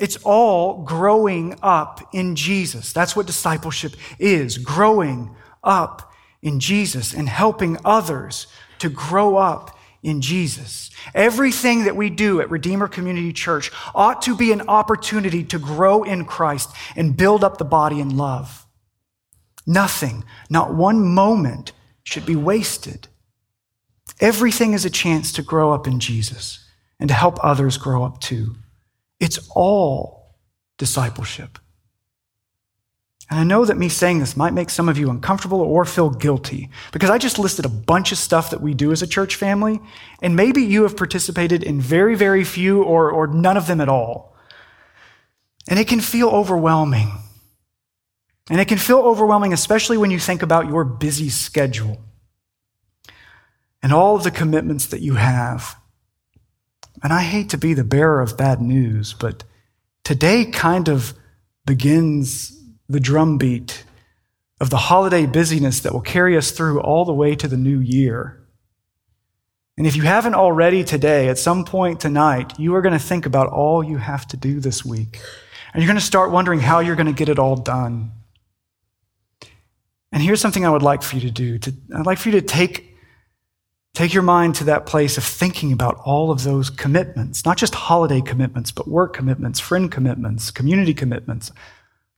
It's 0.00 0.16
all 0.24 0.82
growing 0.82 1.56
up 1.62 2.00
in 2.12 2.34
Jesus. 2.34 2.92
That's 2.92 3.14
what 3.14 3.26
discipleship 3.26 3.94
is 4.18 4.56
growing 4.56 5.36
up 5.62 6.10
in 6.42 6.58
Jesus 6.58 7.12
and 7.12 7.28
helping 7.28 7.76
others 7.84 8.46
to 8.78 8.88
grow 8.88 9.36
up 9.36 9.76
in 10.02 10.22
Jesus. 10.22 10.90
Everything 11.14 11.84
that 11.84 11.96
we 11.96 12.08
do 12.08 12.40
at 12.40 12.50
Redeemer 12.50 12.88
Community 12.88 13.32
Church 13.32 13.70
ought 13.94 14.22
to 14.22 14.34
be 14.34 14.52
an 14.52 14.62
opportunity 14.62 15.44
to 15.44 15.58
grow 15.58 16.02
in 16.02 16.24
Christ 16.24 16.70
and 16.96 17.16
build 17.16 17.44
up 17.44 17.58
the 17.58 17.64
body 17.64 18.00
in 18.00 18.16
love. 18.16 18.66
Nothing, 19.66 20.24
not 20.48 20.74
one 20.74 21.04
moment, 21.06 21.72
should 22.02 22.24
be 22.24 22.36
wasted. 22.36 23.08
Everything 24.18 24.72
is 24.72 24.86
a 24.86 24.90
chance 24.90 25.30
to 25.32 25.42
grow 25.42 25.72
up 25.72 25.86
in 25.86 26.00
Jesus 26.00 26.66
and 26.98 27.08
to 27.08 27.14
help 27.14 27.38
others 27.44 27.76
grow 27.76 28.02
up 28.02 28.18
too. 28.20 28.56
It's 29.20 29.38
all 29.54 30.36
discipleship. 30.78 31.58
And 33.30 33.38
I 33.38 33.44
know 33.44 33.64
that 33.64 33.78
me 33.78 33.88
saying 33.88 34.18
this 34.18 34.36
might 34.36 34.54
make 34.54 34.70
some 34.70 34.88
of 34.88 34.98
you 34.98 35.08
uncomfortable 35.08 35.60
or 35.60 35.84
feel 35.84 36.10
guilty 36.10 36.68
because 36.90 37.10
I 37.10 37.18
just 37.18 37.38
listed 37.38 37.64
a 37.64 37.68
bunch 37.68 38.10
of 38.10 38.18
stuff 38.18 38.50
that 38.50 38.60
we 38.60 38.74
do 38.74 38.90
as 38.90 39.02
a 39.02 39.06
church 39.06 39.36
family, 39.36 39.78
and 40.20 40.34
maybe 40.34 40.62
you 40.62 40.82
have 40.82 40.96
participated 40.96 41.62
in 41.62 41.80
very, 41.80 42.16
very 42.16 42.42
few 42.42 42.82
or, 42.82 43.08
or 43.08 43.28
none 43.28 43.56
of 43.56 43.68
them 43.68 43.80
at 43.80 43.88
all. 43.88 44.34
And 45.68 45.78
it 45.78 45.86
can 45.86 46.00
feel 46.00 46.28
overwhelming. 46.28 47.12
And 48.50 48.60
it 48.60 48.66
can 48.66 48.78
feel 48.78 48.98
overwhelming, 48.98 49.52
especially 49.52 49.96
when 49.96 50.10
you 50.10 50.18
think 50.18 50.42
about 50.42 50.66
your 50.66 50.82
busy 50.82 51.28
schedule 51.28 51.98
and 53.80 53.92
all 53.92 54.16
of 54.16 54.24
the 54.24 54.32
commitments 54.32 54.86
that 54.86 55.02
you 55.02 55.14
have. 55.14 55.76
And 57.02 57.12
I 57.12 57.22
hate 57.22 57.50
to 57.50 57.58
be 57.58 57.74
the 57.74 57.84
bearer 57.84 58.20
of 58.20 58.36
bad 58.36 58.60
news, 58.60 59.14
but 59.14 59.44
today 60.04 60.44
kind 60.44 60.88
of 60.88 61.14
begins 61.64 62.58
the 62.88 63.00
drumbeat 63.00 63.84
of 64.60 64.70
the 64.70 64.76
holiday 64.76 65.24
busyness 65.26 65.80
that 65.80 65.92
will 65.92 66.00
carry 66.00 66.36
us 66.36 66.50
through 66.50 66.80
all 66.80 67.04
the 67.04 67.14
way 67.14 67.34
to 67.34 67.48
the 67.48 67.56
new 67.56 67.80
year. 67.80 68.36
And 69.78 69.86
if 69.86 69.96
you 69.96 70.02
haven't 70.02 70.34
already 70.34 70.84
today, 70.84 71.28
at 71.28 71.38
some 71.38 71.64
point 71.64 72.00
tonight, 72.00 72.58
you 72.58 72.74
are 72.74 72.82
going 72.82 72.92
to 72.92 72.98
think 72.98 73.24
about 73.24 73.48
all 73.48 73.82
you 73.82 73.96
have 73.96 74.26
to 74.28 74.36
do 74.36 74.60
this 74.60 74.84
week. 74.84 75.18
And 75.72 75.82
you're 75.82 75.88
going 75.88 75.98
to 75.98 76.04
start 76.04 76.30
wondering 76.30 76.60
how 76.60 76.80
you're 76.80 76.96
going 76.96 77.06
to 77.06 77.14
get 77.14 77.30
it 77.30 77.38
all 77.38 77.56
done. 77.56 78.12
And 80.12 80.22
here's 80.22 80.40
something 80.40 80.66
I 80.66 80.70
would 80.70 80.82
like 80.82 81.02
for 81.02 81.16
you 81.16 81.22
to 81.22 81.30
do. 81.30 81.72
I'd 81.96 82.04
like 82.04 82.18
for 82.18 82.28
you 82.28 82.40
to 82.40 82.46
take, 82.46 82.89
take 83.94 84.14
your 84.14 84.22
mind 84.22 84.54
to 84.56 84.64
that 84.64 84.86
place 84.86 85.18
of 85.18 85.24
thinking 85.24 85.72
about 85.72 86.00
all 86.04 86.30
of 86.30 86.44
those 86.44 86.70
commitments, 86.70 87.44
not 87.44 87.56
just 87.56 87.74
holiday 87.74 88.20
commitments, 88.20 88.70
but 88.70 88.88
work 88.88 89.12
commitments, 89.14 89.58
friend 89.58 89.90
commitments, 89.90 90.50
community 90.50 90.94
commitments, 90.94 91.50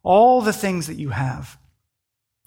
all 0.02 0.40
the 0.40 0.52
things 0.52 0.86
that 0.86 0.98
you 0.98 1.10
have. 1.10 1.58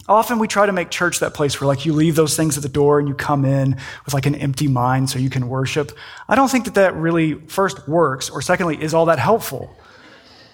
Often 0.08 0.38
we 0.40 0.48
try 0.48 0.66
to 0.66 0.72
make 0.72 0.92
church 0.92 1.20
that 1.20 1.34
place 1.34 1.60
where 1.60 1.68
like 1.68 1.86
you 1.86 1.94
leave 1.94 2.16
those 2.16 2.36
things 2.36 2.58
at 2.58 2.64
the 2.64 2.70
door 2.70 3.00
and 3.00 3.08
you 3.08 3.16
come 3.16 3.44
in 3.44 3.76
with 4.06 4.14
like 4.14 4.28
an 4.28 4.36
empty 4.36 4.68
mind 4.68 5.10
so 5.10 5.18
you 5.18 5.32
can 5.32 5.48
worship. 5.48 5.92
I 6.28 6.36
don't 6.36 6.52
think 6.52 6.66
that 6.66 6.76
that 6.76 6.96
really 6.96 7.34
first 7.34 7.88
works 7.88 8.30
or 8.30 8.42
secondly 8.42 8.82
is 8.82 8.94
all 8.94 9.06
that 9.06 9.18
helpful. 9.18 9.76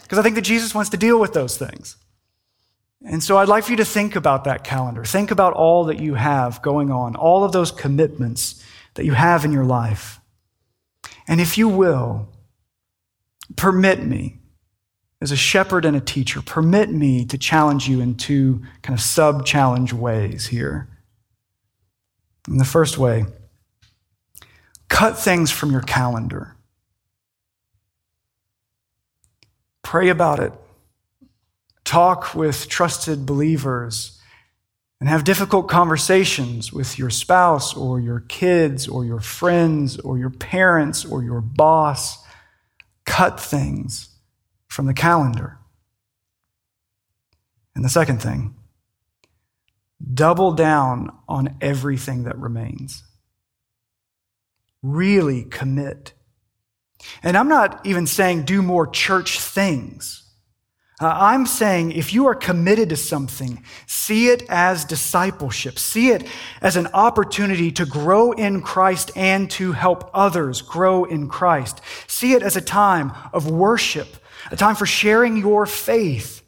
Because 0.04 0.20
I 0.20 0.22
think 0.22 0.36
that 0.36 0.42
Jesus 0.42 0.74
wants 0.74 0.90
to 0.92 0.98
deal 0.98 1.20
with 1.20 1.34
those 1.34 1.58
things. 1.58 1.98
And 3.04 3.24
so 3.24 3.38
I'd 3.38 3.48
like 3.48 3.64
for 3.64 3.72
you 3.72 3.78
to 3.78 3.86
think 3.86 4.16
about 4.16 4.44
that 4.44 4.64
calendar. 4.64 5.04
Think 5.04 5.32
about 5.32 5.54
all 5.54 5.86
that 5.86 6.00
you 6.00 6.14
have 6.16 6.62
going 6.62 6.92
on, 6.92 7.16
all 7.16 7.44
of 7.44 7.52
those 7.52 7.72
commitments 7.72 8.64
that 8.94 9.06
you 9.06 9.14
have 9.14 9.44
in 9.44 9.52
your 9.52 9.66
life. 9.66 10.20
And 11.28 11.42
if 11.42 11.58
you 11.58 11.68
will, 11.68 12.30
permit 13.56 14.04
me 14.04 14.40
as 15.20 15.32
a 15.32 15.38
shepherd 15.38 15.86
and 15.86 15.96
a 15.96 16.02
teacher, 16.02 16.42
permit 16.42 16.92
me 16.92 17.26
to 17.26 17.38
challenge 17.38 17.88
you 17.88 18.02
in 18.02 18.16
two 18.16 18.62
kind 18.82 18.98
of 18.98 19.04
sub 19.04 19.46
challenge 19.46 19.94
ways 19.94 20.48
here. 20.48 20.88
In 22.48 22.58
the 22.58 22.66
first 22.66 22.98
way, 22.98 23.26
cut 24.90 25.18
things 25.18 25.52
from 25.52 25.72
your 25.72 25.82
calendar. 25.82 26.56
Pray 29.84 30.10
about 30.10 30.40
it. 30.40 30.54
Talk 31.92 32.34
with 32.34 32.70
trusted 32.70 33.26
believers 33.26 34.18
and 35.02 35.10
have 35.10 35.26
difficult 35.26 35.68
conversations 35.68 36.72
with 36.72 36.98
your 36.98 37.10
spouse 37.10 37.76
or 37.76 38.00
your 38.00 38.22
kids 38.22 38.88
or 38.88 39.04
your 39.04 39.20
friends 39.20 40.00
or 40.00 40.18
your 40.18 40.30
parents 40.30 41.04
or 41.04 41.22
your 41.22 41.42
boss. 41.42 42.24
Cut 43.06 43.42
things 43.42 44.08
from 44.70 44.86
the 44.86 44.94
calendar. 44.94 45.58
And 47.76 47.84
the 47.84 47.90
second 47.90 48.22
thing, 48.22 48.56
double 50.14 50.54
down 50.54 51.12
on 51.28 51.58
everything 51.60 52.24
that 52.24 52.38
remains. 52.38 53.04
Really 54.82 55.44
commit. 55.44 56.14
And 57.22 57.36
I'm 57.36 57.50
not 57.50 57.86
even 57.86 58.08
saying 58.08 58.44
do 58.44 58.62
more 58.62 58.88
church 58.88 59.42
things. 59.42 60.21
Uh, 61.02 61.18
I'm 61.20 61.48
saying 61.48 61.94
if 61.94 62.14
you 62.14 62.28
are 62.28 62.36
committed 62.36 62.90
to 62.90 62.96
something, 62.96 63.64
see 63.88 64.28
it 64.28 64.44
as 64.50 64.86
discipleship. 64.86 65.80
See 65.80 66.12
it 66.12 66.28
as 66.62 66.76
an 66.76 66.88
opportunity 66.94 67.72
to 67.72 67.88
grow 67.88 68.34
in 68.34 68.62
Christ 68.62 69.10
and 69.16 69.50
to 69.52 69.72
help 69.72 70.12
others 70.14 70.62
grow 70.62 71.06
in 71.06 71.28
Christ. 71.28 71.82
See 72.06 72.34
it 72.34 72.44
as 72.44 72.56
a 72.56 72.62
time 72.62 73.14
of 73.34 73.50
worship 73.50 74.18
a 74.50 74.56
time 74.56 74.76
for 74.76 74.86
sharing 74.86 75.38
your 75.38 75.66
faith. 75.66 76.42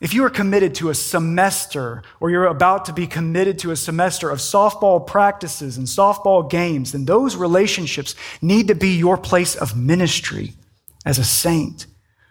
If 0.00 0.14
you 0.14 0.24
are 0.24 0.30
committed 0.30 0.74
to 0.76 0.88
a 0.88 0.94
semester 0.94 2.02
or 2.20 2.30
you're 2.30 2.46
about 2.46 2.86
to 2.86 2.92
be 2.92 3.06
committed 3.06 3.58
to 3.60 3.70
a 3.70 3.76
semester 3.76 4.30
of 4.30 4.38
softball 4.38 5.06
practices 5.06 5.76
and 5.76 5.86
softball 5.86 6.50
games, 6.50 6.92
then 6.92 7.04
those 7.04 7.36
relationships 7.36 8.14
need 8.40 8.68
to 8.68 8.74
be 8.74 8.96
your 8.96 9.18
place 9.18 9.54
of 9.54 9.76
ministry 9.76 10.54
as 11.04 11.18
a 11.18 11.24
saint 11.24 11.86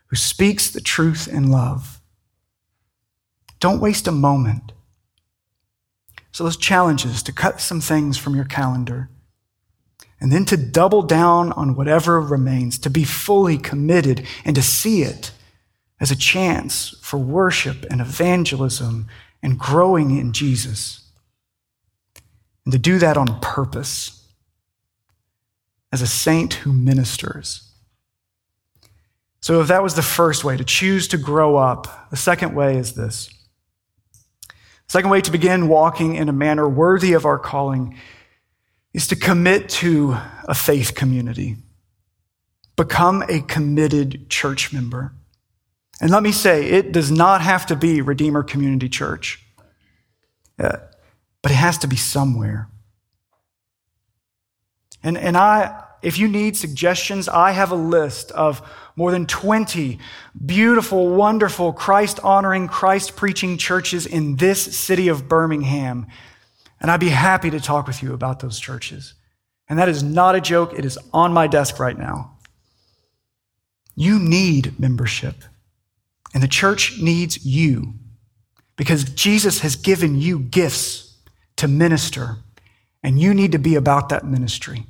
who 0.09 0.15
speaks 0.15 0.69
the 0.69 0.81
truth 0.81 1.27
in 1.27 1.49
love. 1.49 2.01
Don't 3.59 3.79
waste 3.79 4.07
a 4.07 4.11
moment. 4.11 4.71
So, 6.31 6.43
those 6.43 6.57
challenges 6.57 7.23
to 7.23 7.31
cut 7.31 7.59
some 7.59 7.81
things 7.81 8.17
from 8.17 8.35
your 8.35 8.45
calendar 8.45 9.09
and 10.21 10.31
then 10.31 10.45
to 10.45 10.57
double 10.57 11.01
down 11.01 11.51
on 11.53 11.75
whatever 11.75 12.19
remains, 12.21 12.77
to 12.79 12.89
be 12.89 13.03
fully 13.03 13.57
committed 13.57 14.25
and 14.43 14.55
to 14.55 14.61
see 14.61 15.01
it 15.01 15.31
as 15.99 16.11
a 16.11 16.15
chance 16.15 16.95
for 17.01 17.17
worship 17.17 17.85
and 17.89 18.01
evangelism 18.01 19.07
and 19.41 19.59
growing 19.59 20.17
in 20.17 20.33
Jesus. 20.33 21.05
And 22.65 22.71
to 22.73 22.79
do 22.79 22.99
that 22.99 23.17
on 23.17 23.39
purpose 23.39 24.27
as 25.91 26.01
a 26.01 26.07
saint 26.07 26.55
who 26.55 26.73
ministers. 26.73 27.68
So, 29.41 29.61
if 29.61 29.67
that 29.69 29.81
was 29.81 29.95
the 29.95 30.01
first 30.01 30.43
way, 30.43 30.57
to 30.57 30.63
choose 30.63 31.07
to 31.09 31.17
grow 31.17 31.55
up, 31.55 32.09
the 32.09 32.17
second 32.17 32.55
way 32.55 32.77
is 32.77 32.93
this. 32.93 33.29
Second 34.87 35.11
way 35.11 35.21
to 35.21 35.31
begin 35.31 35.67
walking 35.67 36.15
in 36.15 36.29
a 36.29 36.33
manner 36.33 36.67
worthy 36.67 37.13
of 37.13 37.25
our 37.25 37.37
calling 37.39 37.95
is 38.93 39.07
to 39.07 39.15
commit 39.15 39.69
to 39.69 40.17
a 40.45 40.55
faith 40.55 40.95
community. 40.95 41.57
Become 42.75 43.23
a 43.29 43.41
committed 43.41 44.29
church 44.29 44.73
member. 44.73 45.13
And 46.01 46.09
let 46.11 46.23
me 46.23 46.31
say, 46.31 46.65
it 46.65 46.91
does 46.91 47.11
not 47.11 47.41
have 47.41 47.65
to 47.67 47.75
be 47.75 48.01
Redeemer 48.01 48.41
Community 48.41 48.89
Church, 48.89 49.45
uh, 50.57 50.77
but 51.41 51.51
it 51.51 51.55
has 51.55 51.77
to 51.79 51.87
be 51.87 51.97
somewhere. 51.97 52.69
And, 55.03 55.17
and 55.17 55.37
I, 55.37 55.83
if 56.01 56.17
you 56.17 56.27
need 56.27 56.57
suggestions, 56.57 57.27
I 57.27 57.51
have 57.51 57.71
a 57.71 57.75
list 57.75 58.31
of 58.31 58.61
more 58.99 59.11
than 59.11 59.25
20 59.25 59.97
beautiful, 60.45 61.15
wonderful, 61.15 61.73
Christ 61.73 62.19
honoring, 62.19 62.67
Christ 62.67 63.15
preaching 63.15 63.57
churches 63.57 64.05
in 64.05 64.35
this 64.35 64.77
city 64.77 65.07
of 65.07 65.27
Birmingham 65.27 66.05
and 66.81 66.89
I'd 66.89 66.99
be 66.99 67.09
happy 67.09 67.49
to 67.49 67.59
talk 67.59 67.87
with 67.87 68.01
you 68.01 68.13
about 68.13 68.39
those 68.39 68.59
churches. 68.59 69.13
And 69.67 69.77
that 69.77 69.89
is 69.89 70.01
not 70.01 70.35
a 70.35 70.41
joke, 70.41 70.73
it 70.73 70.85
is 70.85 70.97
on 71.13 71.33
my 71.33 71.47
desk 71.47 71.79
right 71.79 71.97
now. 71.97 72.37
You 73.95 74.17
need 74.17 74.79
membership, 74.79 75.43
and 76.33 76.41
the 76.41 76.47
church 76.47 76.99
needs 77.01 77.45
you 77.45 77.93
because 78.77 79.03
Jesus 79.03 79.59
has 79.59 79.75
given 79.75 80.19
you 80.19 80.39
gifts 80.39 81.17
to 81.57 81.67
minister, 81.67 82.37
and 83.03 83.19
you 83.19 83.33
need 83.33 83.51
to 83.51 83.59
be 83.59 83.75
about 83.75 84.09
that 84.09 84.25
ministry. 84.25 84.85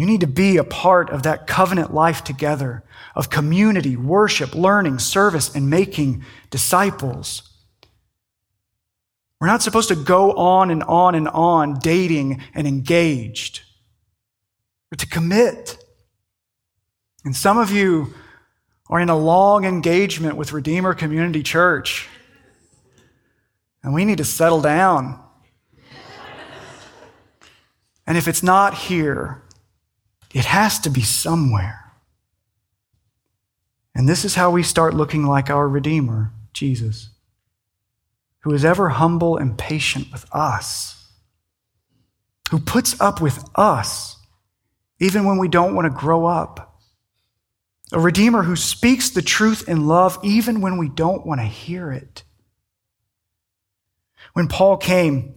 You 0.00 0.06
need 0.06 0.22
to 0.22 0.26
be 0.26 0.56
a 0.56 0.64
part 0.64 1.10
of 1.10 1.24
that 1.24 1.46
covenant 1.46 1.92
life 1.92 2.24
together 2.24 2.82
of 3.14 3.28
community, 3.28 3.98
worship, 3.98 4.54
learning, 4.54 4.98
service, 4.98 5.54
and 5.54 5.68
making 5.68 6.24
disciples. 6.48 7.42
We're 9.38 9.48
not 9.48 9.60
supposed 9.60 9.88
to 9.90 9.94
go 9.94 10.32
on 10.32 10.70
and 10.70 10.82
on 10.84 11.14
and 11.14 11.28
on 11.28 11.80
dating 11.80 12.40
and 12.54 12.66
engaged. 12.66 13.60
We're 14.90 14.96
to 14.96 15.06
commit. 15.06 15.76
And 17.26 17.36
some 17.36 17.58
of 17.58 17.70
you 17.70 18.14
are 18.88 19.00
in 19.00 19.10
a 19.10 19.18
long 19.18 19.66
engagement 19.66 20.34
with 20.34 20.54
Redeemer 20.54 20.94
Community 20.94 21.42
Church. 21.42 22.08
And 23.82 23.92
we 23.92 24.06
need 24.06 24.16
to 24.16 24.24
settle 24.24 24.62
down. 24.62 25.22
and 28.06 28.16
if 28.16 28.26
it's 28.28 28.42
not 28.42 28.72
here, 28.72 29.42
it 30.32 30.44
has 30.44 30.78
to 30.80 30.90
be 30.90 31.02
somewhere. 31.02 31.92
And 33.94 34.08
this 34.08 34.24
is 34.24 34.34
how 34.34 34.50
we 34.50 34.62
start 34.62 34.94
looking 34.94 35.26
like 35.26 35.50
our 35.50 35.68
Redeemer, 35.68 36.32
Jesus 36.52 37.10
who 38.40 38.52
is 38.52 38.64
ever 38.64 38.90
humble 38.90 39.36
and 39.36 39.58
patient 39.58 40.10
with 40.12 40.26
us, 40.32 41.08
who 42.50 42.58
puts 42.58 43.00
up 43.00 43.20
with 43.20 43.44
us 43.54 44.16
even 44.98 45.24
when 45.24 45.38
we 45.38 45.48
don't 45.48 45.74
want 45.74 45.86
to 45.86 45.98
grow 45.98 46.26
up, 46.26 46.78
a 47.92 48.00
Redeemer 48.00 48.42
who 48.42 48.56
speaks 48.56 49.10
the 49.10 49.22
truth 49.22 49.68
in 49.68 49.86
love 49.86 50.18
even 50.22 50.60
when 50.60 50.78
we 50.78 50.88
don't 50.88 51.26
want 51.26 51.40
to 51.40 51.46
hear 51.46 51.90
it. 51.90 52.22
When 54.32 54.48
Paul 54.48 54.76
came 54.76 55.34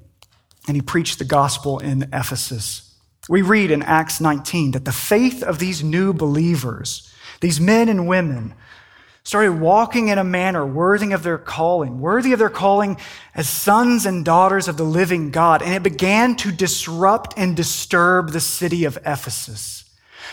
and 0.67 0.75
he 0.75 0.81
preached 0.81 1.19
the 1.19 1.25
gospel 1.25 1.79
in 1.79 2.03
Ephesus, 2.13 2.82
we 3.29 3.41
read 3.41 3.71
in 3.71 3.83
Acts 3.83 4.19
19 4.19 4.71
that 4.71 4.85
the 4.85 4.91
faith 4.91 5.43
of 5.43 5.59
these 5.59 5.83
new 5.83 6.13
believers, 6.13 7.11
these 7.39 7.59
men 7.59 7.87
and 7.89 8.07
women, 8.07 8.53
started 9.23 9.53
walking 9.53 10.09
in 10.09 10.17
a 10.17 10.23
manner 10.23 10.65
worthy 10.65 11.13
of 11.13 11.23
their 11.23 11.37
calling, 11.37 12.01
worthy 12.01 12.33
of 12.33 12.39
their 12.39 12.49
calling 12.49 12.97
as 13.33 13.47
sons 13.47 14.05
and 14.05 14.25
daughters 14.25 14.67
of 14.67 14.75
the 14.75 14.83
living 14.83 15.31
God. 15.31 15.61
And 15.61 15.73
it 15.73 15.83
began 15.83 16.35
to 16.37 16.51
disrupt 16.51 17.33
and 17.37 17.55
disturb 17.55 18.31
the 18.31 18.41
city 18.41 18.83
of 18.83 18.97
Ephesus. 19.05 19.85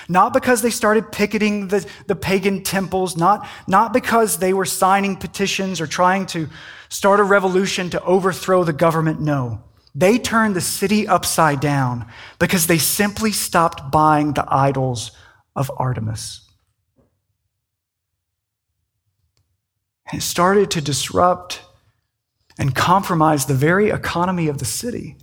Not 0.08 0.32
because 0.32 0.60
they 0.60 0.70
started 0.70 1.12
picketing 1.12 1.68
the, 1.68 1.86
the 2.08 2.16
pagan 2.16 2.64
temples, 2.64 3.16
not, 3.16 3.46
not 3.68 3.92
because 3.92 4.38
they 4.38 4.52
were 4.52 4.64
signing 4.64 5.16
petitions 5.16 5.80
or 5.80 5.86
trying 5.86 6.26
to 6.26 6.48
start 6.88 7.20
a 7.20 7.24
revolution 7.24 7.90
to 7.90 8.02
overthrow 8.02 8.64
the 8.64 8.72
government. 8.72 9.20
No. 9.20 9.62
They 9.94 10.18
turned 10.18 10.54
the 10.54 10.60
city 10.60 11.06
upside 11.08 11.60
down 11.60 12.06
because 12.38 12.66
they 12.66 12.78
simply 12.78 13.32
stopped 13.32 13.90
buying 13.90 14.32
the 14.32 14.44
idols 14.48 15.10
of 15.56 15.70
Artemis. 15.76 16.48
And 20.10 20.20
it 20.20 20.24
started 20.24 20.70
to 20.72 20.80
disrupt 20.80 21.62
and 22.58 22.74
compromise 22.74 23.46
the 23.46 23.54
very 23.54 23.90
economy 23.90 24.48
of 24.48 24.58
the 24.58 24.64
city. 24.64 25.16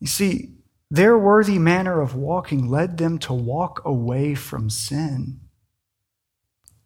You 0.00 0.06
see, 0.06 0.54
their 0.90 1.18
worthy 1.18 1.58
manner 1.58 2.00
of 2.00 2.14
walking 2.14 2.68
led 2.68 2.98
them 2.98 3.18
to 3.20 3.32
walk 3.32 3.82
away 3.84 4.34
from 4.34 4.70
sin. 4.70 5.40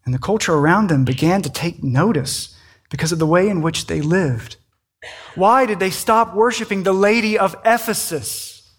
And 0.05 0.13
the 0.13 0.19
culture 0.19 0.53
around 0.53 0.89
them 0.89 1.05
began 1.05 1.41
to 1.43 1.49
take 1.49 1.83
notice 1.83 2.55
because 2.89 3.11
of 3.11 3.19
the 3.19 3.27
way 3.27 3.47
in 3.47 3.61
which 3.61 3.87
they 3.87 4.01
lived. 4.01 4.57
Why 5.35 5.65
did 5.65 5.79
they 5.79 5.89
stop 5.89 6.33
worshiping 6.33 6.83
the 6.83 6.93
lady 6.93 7.37
of 7.37 7.55
Ephesus? 7.65 8.71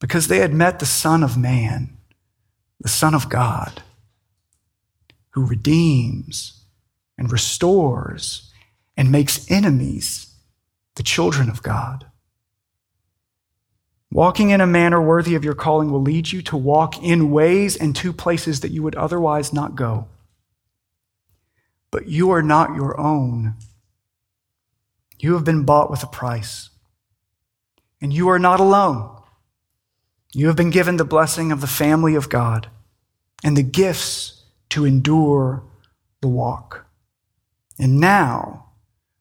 Because 0.00 0.28
they 0.28 0.38
had 0.38 0.52
met 0.52 0.78
the 0.78 0.86
Son 0.86 1.22
of 1.22 1.36
Man, 1.36 1.96
the 2.80 2.88
Son 2.88 3.14
of 3.14 3.28
God, 3.28 3.82
who 5.30 5.46
redeems 5.46 6.64
and 7.16 7.30
restores 7.30 8.50
and 8.96 9.10
makes 9.10 9.50
enemies 9.50 10.34
the 10.96 11.02
children 11.02 11.48
of 11.48 11.62
God. 11.62 12.06
Walking 14.10 14.50
in 14.50 14.60
a 14.60 14.66
manner 14.66 15.00
worthy 15.00 15.34
of 15.34 15.44
your 15.44 15.54
calling 15.54 15.90
will 15.90 16.02
lead 16.02 16.32
you 16.32 16.42
to 16.42 16.56
walk 16.56 17.02
in 17.02 17.30
ways 17.30 17.76
and 17.76 17.96
to 17.96 18.12
places 18.12 18.60
that 18.60 18.70
you 18.70 18.82
would 18.82 18.94
otherwise 18.94 19.54
not 19.54 19.74
go. 19.74 20.08
But 21.90 22.08
you 22.08 22.30
are 22.30 22.42
not 22.42 22.76
your 22.76 22.98
own. 23.00 23.54
You 25.22 25.34
have 25.34 25.44
been 25.44 25.62
bought 25.62 25.88
with 25.88 26.02
a 26.02 26.08
price. 26.08 26.70
And 28.00 28.12
you 28.12 28.28
are 28.28 28.40
not 28.40 28.58
alone. 28.58 29.22
You 30.34 30.48
have 30.48 30.56
been 30.56 30.70
given 30.70 30.96
the 30.96 31.04
blessing 31.04 31.52
of 31.52 31.60
the 31.60 31.68
family 31.68 32.16
of 32.16 32.28
God 32.28 32.68
and 33.44 33.56
the 33.56 33.62
gifts 33.62 34.42
to 34.70 34.84
endure 34.84 35.62
the 36.22 36.28
walk. 36.28 36.86
And 37.78 38.00
now 38.00 38.72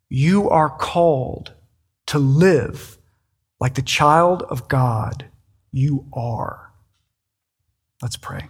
you 0.10 0.50
are 0.50 0.72
called 0.72 1.54
to 2.08 2.18
live 2.18 2.98
like 3.60 3.76
the 3.76 3.84
child 3.84 4.42
of 4.50 4.68
God 4.68 5.26
you 5.72 6.08
are. 6.14 6.72
Let's 8.02 8.18
pray. 8.18 8.48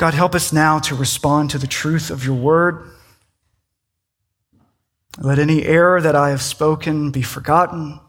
God, 0.00 0.14
help 0.14 0.34
us 0.34 0.50
now 0.50 0.78
to 0.78 0.94
respond 0.94 1.50
to 1.50 1.58
the 1.58 1.66
truth 1.66 2.08
of 2.08 2.24
your 2.24 2.34
word. 2.34 2.90
Let 5.18 5.38
any 5.38 5.62
error 5.62 6.00
that 6.00 6.16
I 6.16 6.30
have 6.30 6.40
spoken 6.40 7.10
be 7.10 7.20
forgotten 7.20 8.00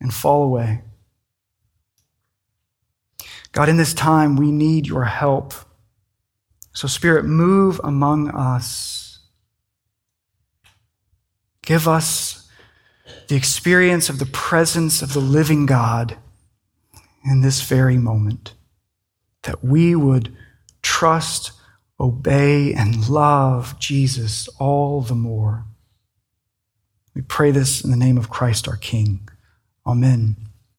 and 0.00 0.14
fall 0.14 0.42
away. 0.42 0.80
God, 3.52 3.68
in 3.68 3.76
this 3.76 3.92
time, 3.92 4.36
we 4.36 4.50
need 4.50 4.86
your 4.86 5.04
help. 5.04 5.52
So, 6.72 6.88
Spirit, 6.88 7.26
move 7.26 7.78
among 7.84 8.30
us. 8.30 9.18
Give 11.60 11.86
us 11.86 12.48
the 13.28 13.36
experience 13.36 14.08
of 14.08 14.18
the 14.18 14.24
presence 14.24 15.02
of 15.02 15.12
the 15.12 15.20
living 15.20 15.66
God 15.66 16.16
in 17.22 17.42
this 17.42 17.60
very 17.60 17.98
moment, 17.98 18.54
that 19.42 19.62
we 19.62 19.94
would 19.94 20.34
trust, 20.84 21.52
obey, 21.98 22.72
and 22.72 23.08
love 23.08 23.76
Jesus 23.80 24.48
all 24.60 25.00
the 25.00 25.14
more. 25.14 25.64
We 27.14 27.22
pray 27.22 27.50
this 27.50 27.82
in 27.82 27.90
the 27.90 27.96
name 27.96 28.18
of 28.18 28.30
Christ 28.30 28.68
our 28.68 28.76
King. 28.76 29.28
Amen. 29.86 30.36